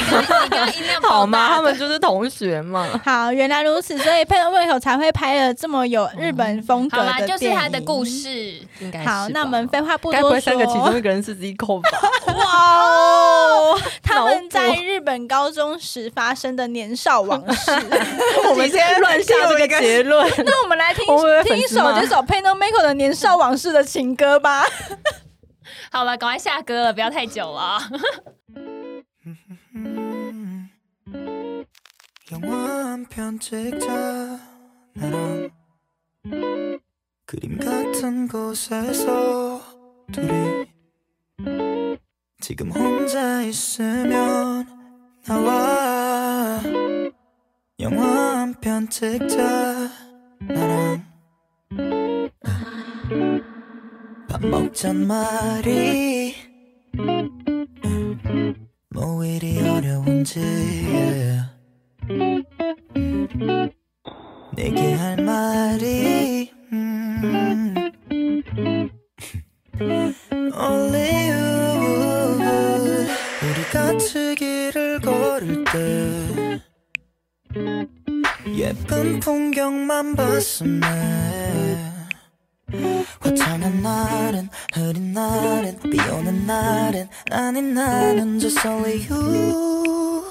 [1.08, 1.50] 好吗？
[1.50, 3.00] 他们就是同学嘛。
[3.06, 8.04] 好，原来如此，所以 m a k o 才会拍了这么有日本风格好啦，的就是他的故。
[8.04, 8.30] 事。
[8.80, 11.90] 应该好，那我们废话不该不多会三个其中，一个人是 Zico 吧？
[12.34, 17.72] 哇哦， 他们在日本高中时发生的年少往事。
[18.50, 20.28] 我们现在乱下这个结论。
[20.44, 21.06] 那我们来听
[21.44, 24.65] 听一首这首 p a n o m a k o 的年少往事的情歌吧。
[25.91, 27.81] 好了，赶快下歌了，不要太久了。
[32.33, 33.87] 영화 한 편 찍자
[34.95, 35.51] 나랑
[37.27, 39.61] 그림 같은 곳에서
[40.11, 40.67] 둘이
[42.41, 44.67] 지금 혼자 있으면
[45.27, 46.61] 나와
[47.79, 49.91] 영화 한 편 찍자
[50.41, 51.08] 나랑
[54.42, 56.36] 먹잔 말이
[58.90, 60.40] 뭐 이리 어려운지.
[64.56, 67.74] 내게 할 말이 음.
[70.32, 72.40] Only you
[73.42, 76.62] 우리 같이 길을 걸을 때
[78.58, 81.89] 예쁜 풍경만 봤음에
[83.22, 90.24] 화창한 날엔 흐린 날엔 비 오는 날엔 아닌 나는 just only you.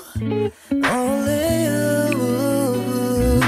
[0.72, 3.40] Only you.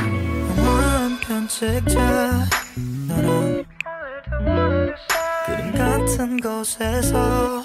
[0.51, 2.47] 영화 한편 찍자
[3.09, 3.65] 너랑
[5.47, 7.65] 그림 같은 곳에서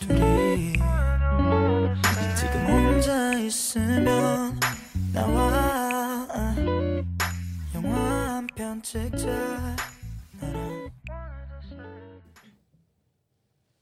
[0.00, 0.72] 둘이
[2.36, 4.58] 지금 혼자 있으면
[5.12, 6.26] 나와.
[7.74, 7.98] 영화
[8.36, 9.26] 한 편 찍자
[10.40, 10.77] 너랑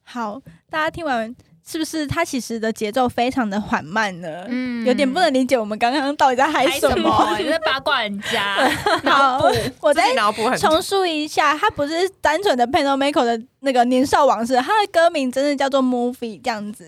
[0.08, 0.40] 好，
[0.70, 1.34] 大家听完
[1.68, 4.46] 是不是它其实的节奏非常的缓慢呢？
[4.48, 7.08] 嗯有点不能理解我们刚刚到底在嗨嗨什什么。
[7.10, 7.36] 么？
[7.38, 8.70] 你在八卦人家？
[9.04, 9.38] 好，
[9.80, 16.84] 我自己再脑补重述一下，它不是单纯的 p a n o m a k o 的那个年少往事，它的歌名真的叫做 Movie 这样子。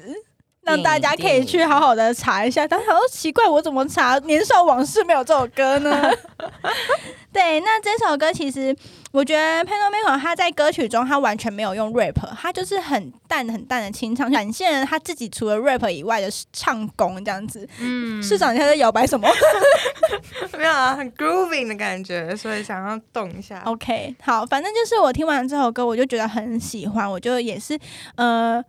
[0.68, 2.66] 让大家可以去好好的查一下。
[2.68, 6.10] 但想说奇怪，我怎么查《年少往事》没有这首歌呢？
[7.32, 8.74] 对，那这首歌其实
[9.12, 17.68] 我觉得 p a n o m a k o 他在歌曲中他完全没有用 rap，他就是很淡很淡的清唱，展现了他自己除了 rap 以外的唱功这样子。
[17.80, 19.28] 嗯，市长你在摇摆什么
[20.58, 23.62] 没有啊，很 grooving 的感觉，所以想要动一下。
[23.66, 27.78] ？OK，好，反正就是我听完这首歌，我就觉得很喜欢，我就也是
[28.16, 28.64] 呃。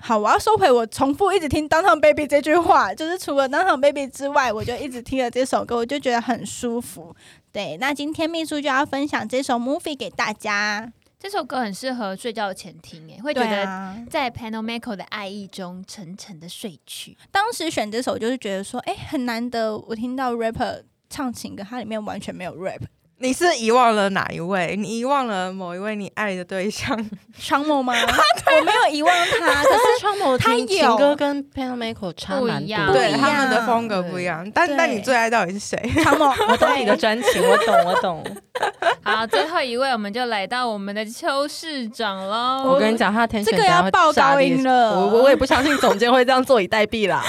[0.00, 7.14] 好，我要收回我重复一直听《Downtown Baby》这句话，就是除了《Downtown Baby》之外，我就一直听了这首歌，我就觉得很舒服。
[7.52, 10.92] 对，那今天秘书就要分享这首 movie 给大家。
[11.18, 17.16] 这首歌很适合睡觉前听，哎，会觉得在 Panamaco 的爱意中沉沉的睡去。
[17.32, 22.82] 当时选这首就是觉得说，哎、很难得我听到 rapper 唱情歌，它里面完全没有 rap。
[23.20, 24.76] 你是遗忘了哪一位？
[24.76, 26.96] 你遗忘了某一位你爱的对象？
[27.40, 27.92] 长某吗？
[27.98, 34.48] 我没有遗忘他，可是双某他情有情歌跟 Panamaco 差蛮多不一样的，对，他们的风格不一样。
[34.54, 35.76] 但对但你最爱到底是谁？
[36.02, 38.24] 长某，我懂你的专情，我懂，我懂。
[39.02, 42.70] 好，最后一位我们就来到我们的邱市长喽。
[42.72, 47.22] 我跟你讲，他的天选这个要爆高音了我我我也不相信总监会这样坐以待毙啦，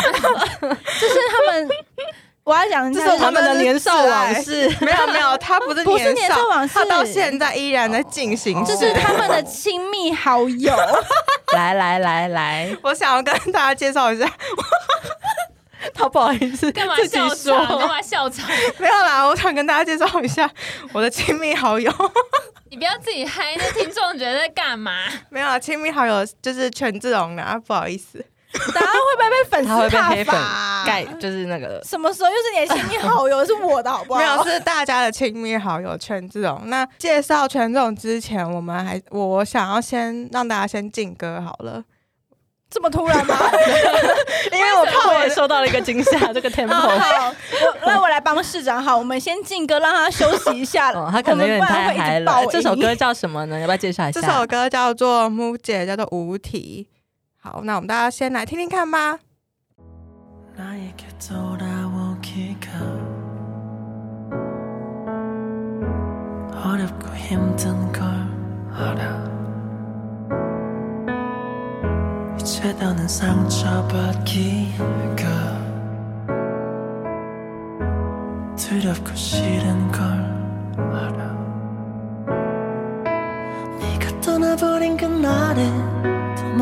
[0.61, 1.69] 就是他们，
[2.49, 4.67] 我要讲一下这是他们的年少往事。
[4.81, 8.75] 没有没有，他不是不是年少往事他到现在依然在进行这。
[8.75, 10.75] 是他们的亲密好友。
[11.53, 14.27] 来来来来，我想要跟大家介绍一下，
[15.93, 17.77] 他不好意思干嘛自己笑说场？
[17.77, 18.49] 干嘛笑场？
[18.79, 20.49] 没有啦，我想跟大家介绍一下
[20.91, 21.93] 我的亲密好友。
[22.71, 25.03] 你不要自己嗨，那听众觉得在干嘛？
[25.29, 28.25] 没有啊，亲密好友就是权志龙啊，不好意思。
[28.73, 30.35] 大家会不会被粉他会被黑粉？
[30.85, 33.45] 盖，就是那个什么时候又是你的亲密好友？
[33.45, 34.19] 是我的好不好？
[34.21, 36.61] 没有，是大家的亲密好友权志龙。
[36.65, 41.83] 那介绍权志龙之前，我们还我想要先让大家先进歌好了，
[42.71, 43.35] 这么突然吗？
[44.51, 46.73] 因为我怕我我也受到了一个惊吓，这个 tempo。
[46.73, 50.91] 好，我那我来帮市长好，我们先进歌，让他休息一下。
[50.93, 52.43] 哦，他可能有点太嗨了。
[52.49, 53.59] 这首歌叫什么呢？
[53.59, 54.27] 要不要介绍一下这？
[54.27, 56.87] 首歌叫做《木姐》，叫做《无题》。
[57.41, 59.17] 好，那我们大家先来听听看吧。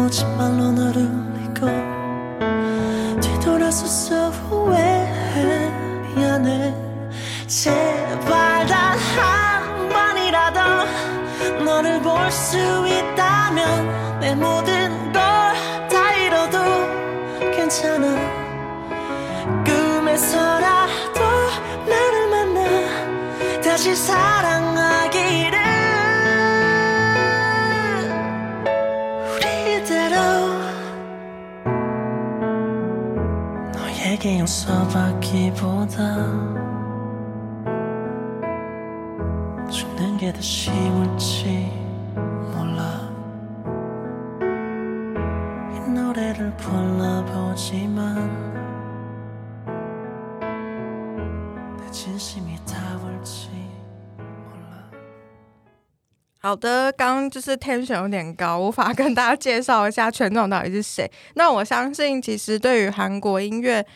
[0.08, 1.68] 거짓말로 나를 믿고
[3.20, 5.70] 뒤돌아서서 후회해
[6.16, 6.74] 미안해.
[7.48, 10.60] 제발 단 한 번이라도
[11.66, 15.22] 너를 볼 수 있다면 내 모든 걸
[15.90, 16.58] 다 잃어도
[17.54, 18.08] 괜찮아.
[19.66, 21.20] 꿈에서라도
[21.86, 24.97] 나를 만나 다시 사랑하
[34.27, 35.97] 너에게 용서받기보다
[39.71, 41.71] 죽는 게 더 쉬울지
[42.53, 43.09] 몰라
[45.73, 48.17] 이 노래를 불러보지만
[51.79, 53.51] 내 진심이 닿을지
[54.17, 54.91] 몰라
[56.45, 61.09] 好的，刚刚就是 tension 有点高，无法跟大家介绍一下权总到底是谁。
[61.35, 63.87] 那我相信，其实对于韩国音乐，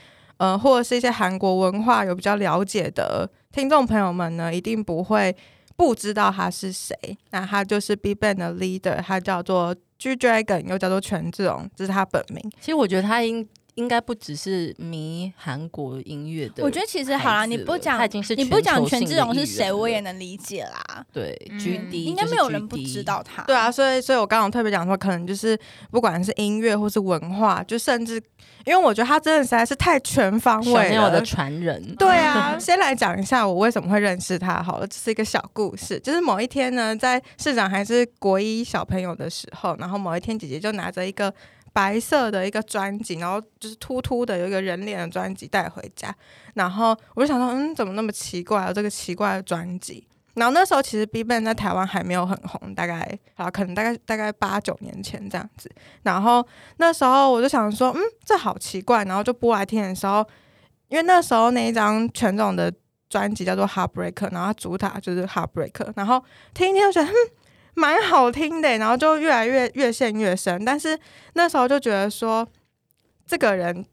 [0.41, 5.35] 呃，或者是一些韩国文化有比较了解的听众朋友们呢，一定不会
[5.75, 6.97] 不知道他是谁。
[7.29, 12.41] 那他就是 Bban 的 leader，他叫做 G Dragon，又叫做权志龙，这是他本名。
[12.59, 17.99] 其实我觉得他应应该不只是迷韩国音乐的我觉得其实好啦，你不讲
[18.37, 21.05] 你不讲全权志龙是谁，我也能能理解啦。
[21.13, 23.01] 对嗯 GD 应该没有人不知。
[23.03, 23.41] 道他。
[23.43, 25.57] 对啊，所以所以我刚刚特别讲说，可能就是
[25.89, 28.21] 不管是音乐或是文化，就甚至
[28.65, 30.93] 因为我觉得他真的实在是太全方位了。
[30.93, 35.99] 小我的传人，对啊， 先来讲一下我为什么会认识他好了，这是一个小故事。
[35.99, 41.33] 就是某一天呢，在市长还是国一小朋友的时候，然后某一天姐姐就拿着一个
[41.73, 46.13] 白色的一个专辑，然后就是秃秃的有一个人脸的专辑带回家，
[46.53, 50.07] 然后我就想说，嗯，怎么那么奇怪，有这个奇怪的专辑。
[50.33, 53.05] 然后那时候其实 BigBang 在台湾还没有很红，大概
[53.35, 55.69] 啊可能大概大概八九年前这样子。
[56.03, 56.45] 然后
[56.77, 59.03] 那时候我就想说，嗯，这好奇怪。
[59.03, 60.25] 然后就播来听的时候，
[60.87, 62.73] 因为那时候那一张权总的
[63.09, 67.15] 专辑叫做《Heartbreak，》，然后它主打就是《Heartbreak》，然后听一听就觉得，嗯，
[67.73, 70.63] 蛮好听的，然后就越来越越陷越深。
[70.65, 70.99] 但是
[71.33, 72.47] 那时候就觉得说，
[73.25, 73.85] 这个人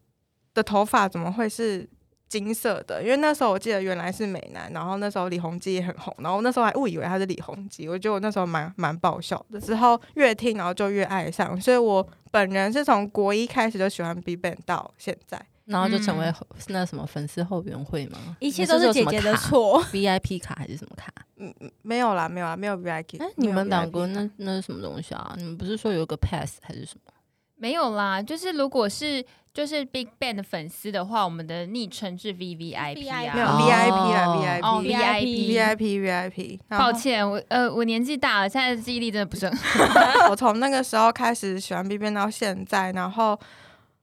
[0.54, 1.88] 的头发怎么会是
[2.28, 3.02] 金色的？
[3.02, 9.60] 因为那时候我记得原来是美男，然后那时候李弘基也很红，然后那时候还误以为他是李弘基，我觉得我那时候蛮蛮爆笑的。
[9.60, 15.40] 之后越听，然后就越爱上，所以我本人是从国一开始就喜欢 BigBang 到现在。
[15.68, 16.32] 然后就成为
[16.68, 18.18] 那什么粉丝后援会吗？
[18.40, 19.82] 一切都是姐姐的错。
[19.92, 21.12] VIP 卡还是什么卡？
[21.36, 23.22] 嗯，嗯没有啦，没有啦，没有 VIP。
[23.22, 25.34] 哎，你们两个个那那是什么东西啊？
[25.36, 27.12] 你们不是说有个 pass 还是什么？
[27.56, 33.34] 没有啦，就是如果是就是 Big Bang 的粉丝的话，我们的昵称是 V V I P 啊。
[33.34, 35.58] 没有哦 VIP 啦哦，VIP。
[35.58, 40.28] VIP VIP VIP，抱歉，我呃我年纪大了，现在的记忆力真的不是很好。
[40.30, 43.36] 我从那个时候开始喜欢 Big Bang 到现在，然后，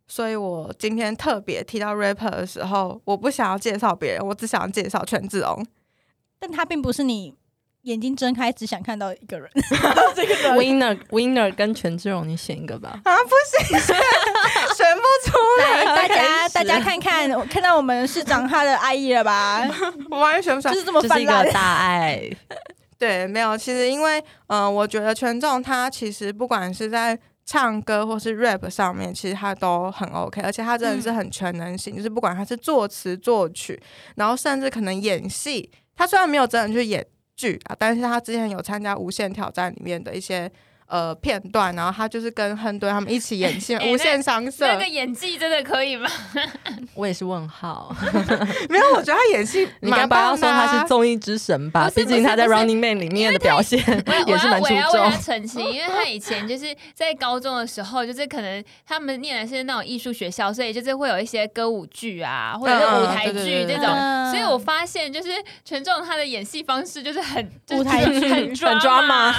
[0.08, 5.66] 所以我今天特别提到 rapper 的时候，我不想要介绍别人，我只想要介绍权志龙。
[6.40, 7.34] 但他并不是你
[7.84, 9.50] 眼睛睁开只想看到一个人，
[10.16, 13.00] 这个人 Winner Winner 跟权志龙，你选一个吧。
[13.04, 13.30] 啊，不
[13.68, 13.96] 行，选
[14.76, 19.68] 选不出来，大家大家看看，我看到我们市长他的爱意了吧？
[20.12, 20.80] 我完全选不出来就。
[20.80, 21.54] 是这么这是一个泛滥。
[21.54, 22.30] 大爱，
[22.98, 33.82] 对，没有，其实因为，嗯、我觉得权重他其实不管是在唱歌或是 rap 上面，其实他都很 OK，而且他真的是很全能型，就是不管他是作词作曲，
[34.16, 40.52] 然后甚至可能演戏，他虽然没有真的去演剧啊，但是他之前有参加《无限挑战》里面的一些。
[40.88, 46.08] 呃，片段，然后他就是跟亨敦他们一起演戏， 哎无限商社》那个演技真的可以吗？
[46.94, 47.96] 我也是问号。
[48.70, 51.90] 没有，我觉得他演戏你该蛮不要说他是综艺之神吧？
[51.96, 53.80] 毕竟他在 Running Man 里面的表现
[54.28, 55.18] 也是蛮出众我要我他。
[55.18, 63.86] 澄清，因为他以前就是在高中的时候，就是可能他们念的是那种艺术学校，所以就是会有一些歌舞剧啊，或者是舞台剧这种。
[63.88, 65.30] 嗯所以我发现，就是
[65.64, 69.34] 权重他的演戏方式就是很舞台剧就是很很 drama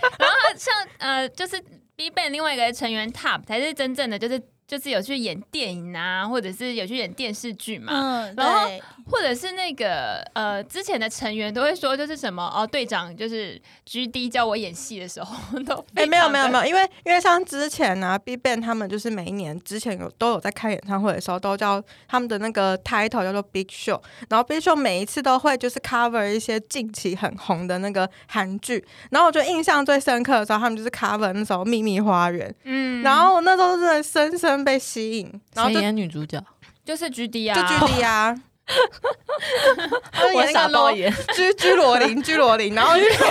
[0.18, 1.60] 然后像呃，就是
[1.96, 4.40] B Ban 另外一个成员 Top 才是真正的就是
[4.76, 7.92] 就是有去演电影啊，或者是有去演电视剧嘛。
[7.94, 8.68] 嗯，然后，
[9.08, 25.78] 或者是那个呃，之前的成员都会说，就是什么哦，队长就是 G D 教我演戏的时候 都哎、没有没有没有，有，因为因为像之前呢、b i g Bang 他们就是每一年之前有都有在开演唱会的时候，都叫他们的那个 title 叫做 Big Show，然后 Big Show 每一次都会就是
[25.78, 36.42] cover 一些近期很红的那个韩剧，然后我觉得印象最深刻的时候，他们就是 cover 那时候《秘密花园》嗯然后我那时候真的深深被吸引，然后就演女主角？
[36.84, 38.34] 就是 G D 啊，就 G D 啊。
[40.34, 43.26] 我演那个罗傻爆眼， 居居罗琳，居罗琳，然后就 好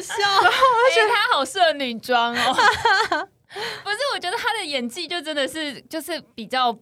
[0.00, 0.12] 笑。
[0.24, 2.52] 哎、她好适合女装哦。
[2.54, 6.76] 不是，我觉得她的演技就真的是就是比较。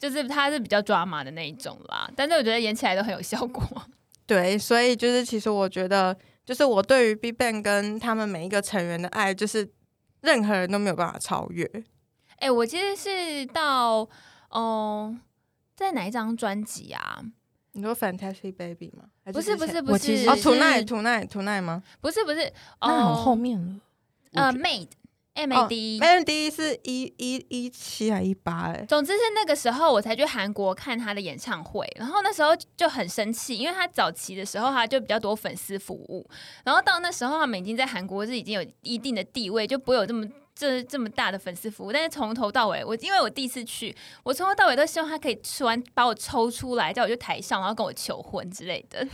[0.00, 3.60] 就是她是比较抓马的那一种啦，但是我觉得演起来都很有效果。
[4.28, 6.16] 对，所以就是其实我觉得，
[6.46, 9.68] 就是我对于 BigBang 跟他们每一个成员的爱，就是
[10.20, 11.64] 任何人都没有办法超越。
[12.38, 14.08] 哎、我其实是到
[14.50, 15.16] 哦、
[15.74, 17.20] 在哪一张专辑啊？
[17.72, 19.04] 你说 Fantastic Baby 吗？
[19.32, 21.82] 不是不是不是，哦是，Tonight Tonight Tonight 吗？
[22.00, 23.80] 不是不是哦很后哦，面了。
[24.32, 24.88] 呃，Made
[25.38, 26.00] M A D E。
[26.00, 36.28] Melody 是一一一七还一八哎，总之是那个时候我才去韩国看他的演唱会，然后那时候就很生气，因为他早期的时候他就比较多粉丝服务，
[36.64, 40.26] 然后到那时候他们已经在韩国是已经有一定的地位，就不会有这么
[40.58, 41.92] 这这么大的粉丝服务。
[41.92, 43.94] 但是从头到尾，我因为我第一次去，
[44.24, 49.06] 我从头到尾都希望他可以吃完把我抽出来，叫我去台上，然后跟我求婚之类的。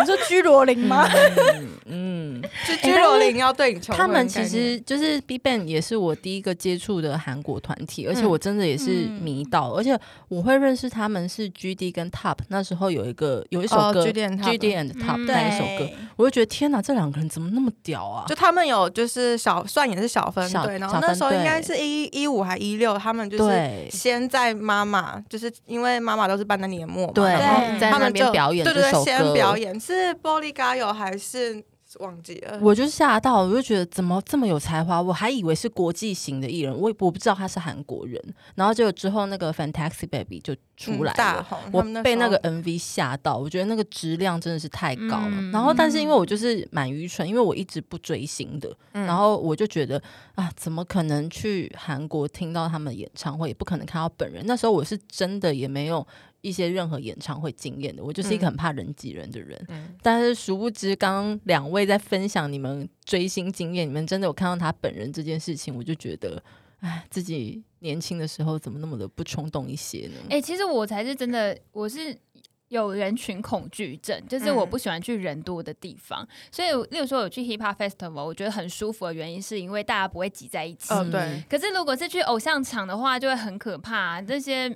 [0.00, 1.08] 你说居罗琳吗？
[1.86, 9.98] 嗯，就居罗琳要对你求婚他们其实就是 B Ban 也是我第一个接触的韩国团体，而且我真的也是迷到，而且
[10.28, 18.24] 我会认识他们是 G D 跟 Top，那时候有一个有一首哦歌 GD and Top G D and Top 嗯那一首歌，我就觉得天哪，这两个人怎么那么屌啊！
[18.26, 31.62] 就他们有就是小算也是小分队，然后那时候应该是一一五还一六，他们就是先在妈妈，就是因为妈妈都是办的年末嘛，对，然后在那他们就边表演对对先表演是玻璃嘎友还是
[32.00, 32.58] 忘记了？
[32.60, 35.00] 我就吓到，我就觉得怎么这么有才华？
[35.00, 38.22] 我还以为是国际型的艺人，我也我不知道他是韩国人。
[38.54, 41.16] 然后结果之后那个 Fantastic Baby 就出来了。
[41.16, 45.28] 嗯大红，我被那个 MV 吓到，我觉得那个质量真的是太高了。
[45.30, 50.02] 嗯然后，但是因为我就是蛮愚蠢，因为我一直不追星的，嗯然后我就觉得
[50.34, 54.42] 啊，怎么可能去韩国听到他们的演唱会，也不可能看到本人。
[54.46, 56.06] 那时候我是真的也没有
[56.42, 59.58] 一些任何演唱会经验的，我就是一个嗯很怕人挤人的人。
[59.68, 66.42] 嗯但是殊不知，刚刚两位在分享你们追星经验，你们真的有看到他本人这件事情，我就觉得，
[66.80, 70.14] 哎，自己年轻的时候怎么那么的不冲动一些呢？
[70.30, 72.16] 哎、其实我才是真的，我是
[72.68, 76.26] 有人群恐惧症，就是我嗯不喜欢去人多的地方。
[76.50, 80.88] 所以，例如说我去 hip hop festival，我觉得很舒服的原因是因为大家不会挤在一起。
[81.10, 84.74] 对，可是如果是去偶像场的话，就会很可怕、这些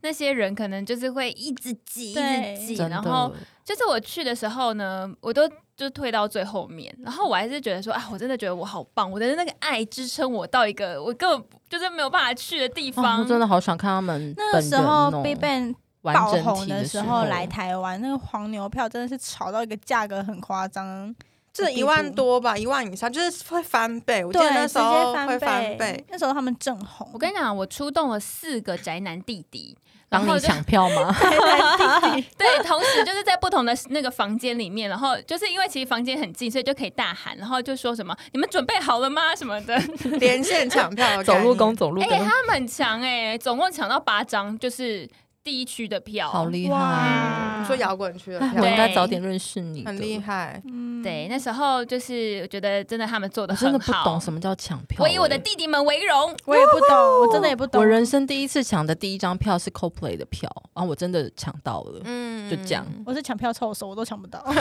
[0.00, 3.32] 那些人可能就是会一直挤，一直挤，然后，
[3.64, 13.20] 就是我去的时候呢，我都就退到最后面，然后我还是觉得说啊，我真的觉得我好棒，我的那个爱支撑我到一个我根本就是没有办法去的地哦方。
[13.20, 21.14] 我真的好想看他们那个时候哦 Big Bang 爆红的时候来台湾，那个黄牛票真的是炒到一个价格很夸张。
[21.52, 24.24] 这一万多吧，一万以上，就是会翻倍。
[24.24, 26.04] 我记，得那时候会翻倍。
[26.08, 27.08] 那时候他们正红。
[27.12, 29.76] 我跟你讲，我出动了四个宅男弟弟，
[30.08, 31.14] 帮你抢票吗？
[32.38, 39.76] 对，同时就是在不同的那个房间里面，然后就是因为其实房间很近，所以就可以大喊，然后就说什么“你们准备好了吗”什么的。
[40.20, 45.08] 连线抢票走路工走路哎、工，他们很强哎、总共抢到八张，就是
[45.44, 47.64] 第一区的票，好厉害！
[47.66, 50.18] 说摇滚区的哎票我应该早点认识你，很厉。
[50.18, 50.60] 害。
[50.66, 54.98] 嗯，对，那时候就是我觉得真的他们做的我真的不，懂什么叫抢票。
[55.02, 56.36] 我以我的哎弟弟们为荣。
[56.44, 57.80] 我也不懂，我真的也不懂。
[57.80, 62.02] 我人生第一次抢的第一张票是 CoPlay 的票，然后我真的抢到了。
[62.04, 64.44] 嗯就这样我是抢票凑手，我都抢不到。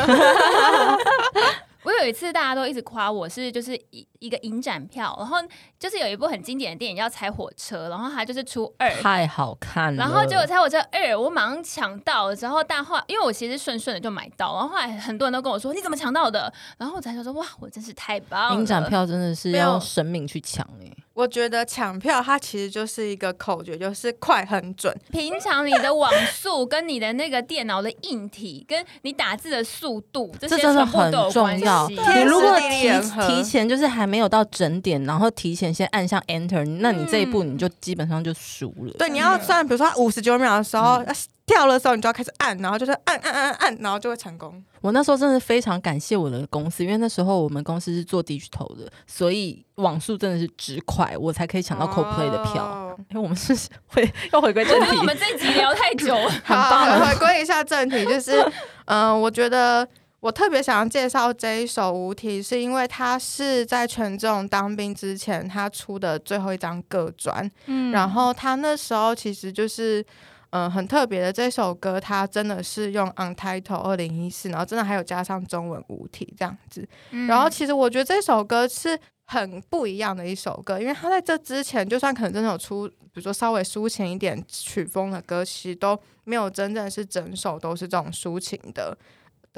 [1.84, 5.38] 我有一次大家都一直夸我是就是一一个影展票，然后
[5.80, 8.90] 就是有一部很经典的电影叫《猜火车》，然后它就是出二。
[9.02, 18.56] 太好看了，然后结果猜火车二，我马上抢到了，之后大后，因为我其实顺顺的就买到，然后后来很多人都跟我说你怎么抢到的，然后我才说哇，我真是太棒了。
[18.56, 24.96] 影展票真的是要用生命去抢哎、我觉得抢票它其实就是一个口诀，就是快很准。
[25.12, 31.90] 平常你的网速跟你的那个电脑的硬体，跟你打字的速度，这些真的很全部都有重关要。
[31.90, 38.94] 你如果提提前就是还没有到整点，然后提前先按上 Enter，那你这一步你就基本上就输了。
[39.00, 41.14] 对，你要算，比如说五十九秒的时候，要
[41.48, 44.64] 跳的时候，你就要开始按，然后就是按按按按，然后就会成功。
[44.82, 52.64] 我那时候真的非常感谢我的公司，因为那时候我们公司是做 digital 的，所以网速真的是直快，我才可以抢到 CoPlay 的票。
[52.64, 56.30] 哦因为我们是会要回归正题 我们这一集聊太久了。
[56.44, 57.00] 很棒。
[57.08, 58.44] 回归一下正题，就是，
[58.86, 59.88] 嗯、 我觉得
[60.20, 70.06] 我特别想要介绍这一首《无题》，是因为它是在权仲当兵之前他出的最后一张个专，嗯然后他那时候其实就是。
[70.52, 76.88] 嗯，很特别的这首歌，它真的是用 Untitled 二零一四，然后真的还有加上中文五体这样子。
[77.12, 88.98] 嗯然后其实我觉得这首歌是很不一样的一首歌，因为它在这之前，就算可能真的有出，比如说稍微抒情一点曲风的歌，其实都没有真正是整首都是这种抒情的。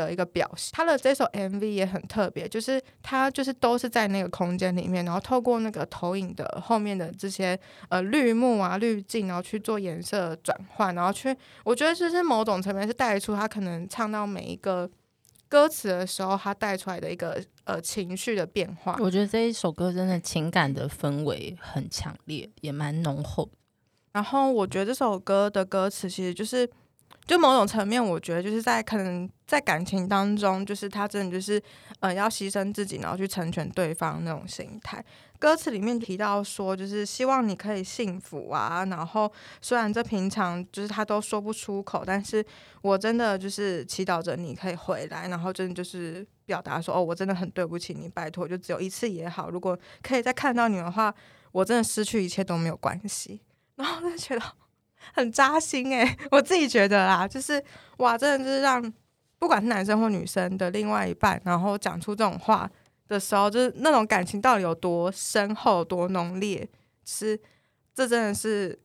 [0.05, 14.89] 的一个表现，他的这首 MV 也很特别，就是他就是都是在那个空间里面，然后透过那个投影的后面的这些呃绿幕啊、滤镜，然后去做颜色转换，然后去，我觉得就是某种层面是带出他可能唱到每一个
[15.47, 18.95] 歌词的时候，他带出来的一个呃情绪的变化。
[18.99, 23.49] 我觉得这一首歌真的情感的氛围很强烈，也蛮浓厚。
[24.11, 26.67] 然后我觉得这首歌的歌词其实就是，
[27.25, 31.61] 就某种层面，我觉得就是在可能在感情当中，就是他真的就是
[31.99, 35.03] 呃要牺牲自己，然后去成全对方那种心态。
[35.37, 38.83] 歌词里面提到说，就是希望你可以幸福啊。
[38.85, 42.45] 然后虽然这平常就是他都说不出口，但是
[42.81, 51.13] 我真的就是祈祷着你可以回来，然后真的就是表达说，哦，我真的很对不起你，拜托，就只有一次也好，如果可以再看到你的话，
[51.53, 53.39] 我真的失去一切都没有关系。
[53.79, 54.41] 然后就觉得
[55.13, 57.63] 很扎心诶、 我自己觉得啦，就是
[57.97, 58.81] 哇，真的就是让
[59.37, 62.69] 不管是男生或女生的另外一半，然后讲出这种话
[63.07, 66.67] 的时候，就是那种感情到底有多深厚、多浓烈，
[67.05, 67.39] 是
[67.95, 68.77] 这真的是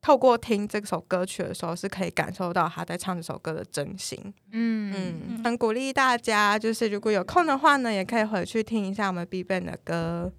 [0.00, 4.34] 透过听这首歌曲的时候，是可以感受到他在唱这首歌的真心。
[4.52, 10.32] 嗯嗯，很鼓励大家，就是如果有空的话呢，也可以回去听一下我们 B Ban 的歌。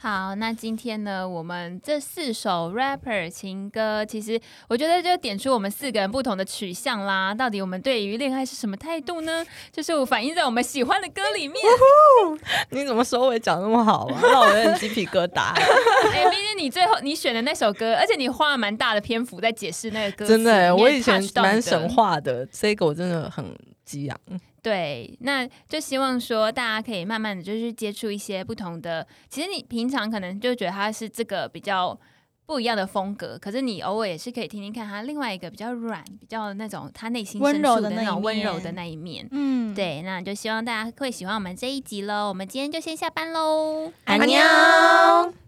[0.00, 7.34] 好，那今天呢，我们这四首 rapper 情歌，其实我觉得就点出我们四个人不同的取向啦。
[7.34, 9.44] 到底我们对于恋爱是什么态度呢？
[9.72, 11.56] 就是我反映在我们喜欢的歌里面。
[12.70, 14.20] 你怎么收尾讲那么好啊？
[14.22, 15.52] 让我有点鸡皮疙瘩。
[16.14, 23.44] 哎、毕竟你最后你选的那首歌，而且你花了蛮大的篇幅在解释那个歌词真的欸，我以前蛮神话的，这个我真的很
[23.84, 24.16] 激昂。
[24.62, 29.06] 对，那就希望说大家可以慢慢的就是接触一些不同的。
[29.28, 31.98] 其实你平常可能就觉得它是这个比较
[32.46, 39.28] 不一样的风格，可是你偶尔也是可以听听看它另外一个比较软、比较那种他内心深温柔的那一处的那种温柔的那一面。
[39.30, 42.28] 嗯，对，那就希望大家会喜欢我们这一集喽。
[42.28, 45.47] 我们今天就先下班喽，安妞。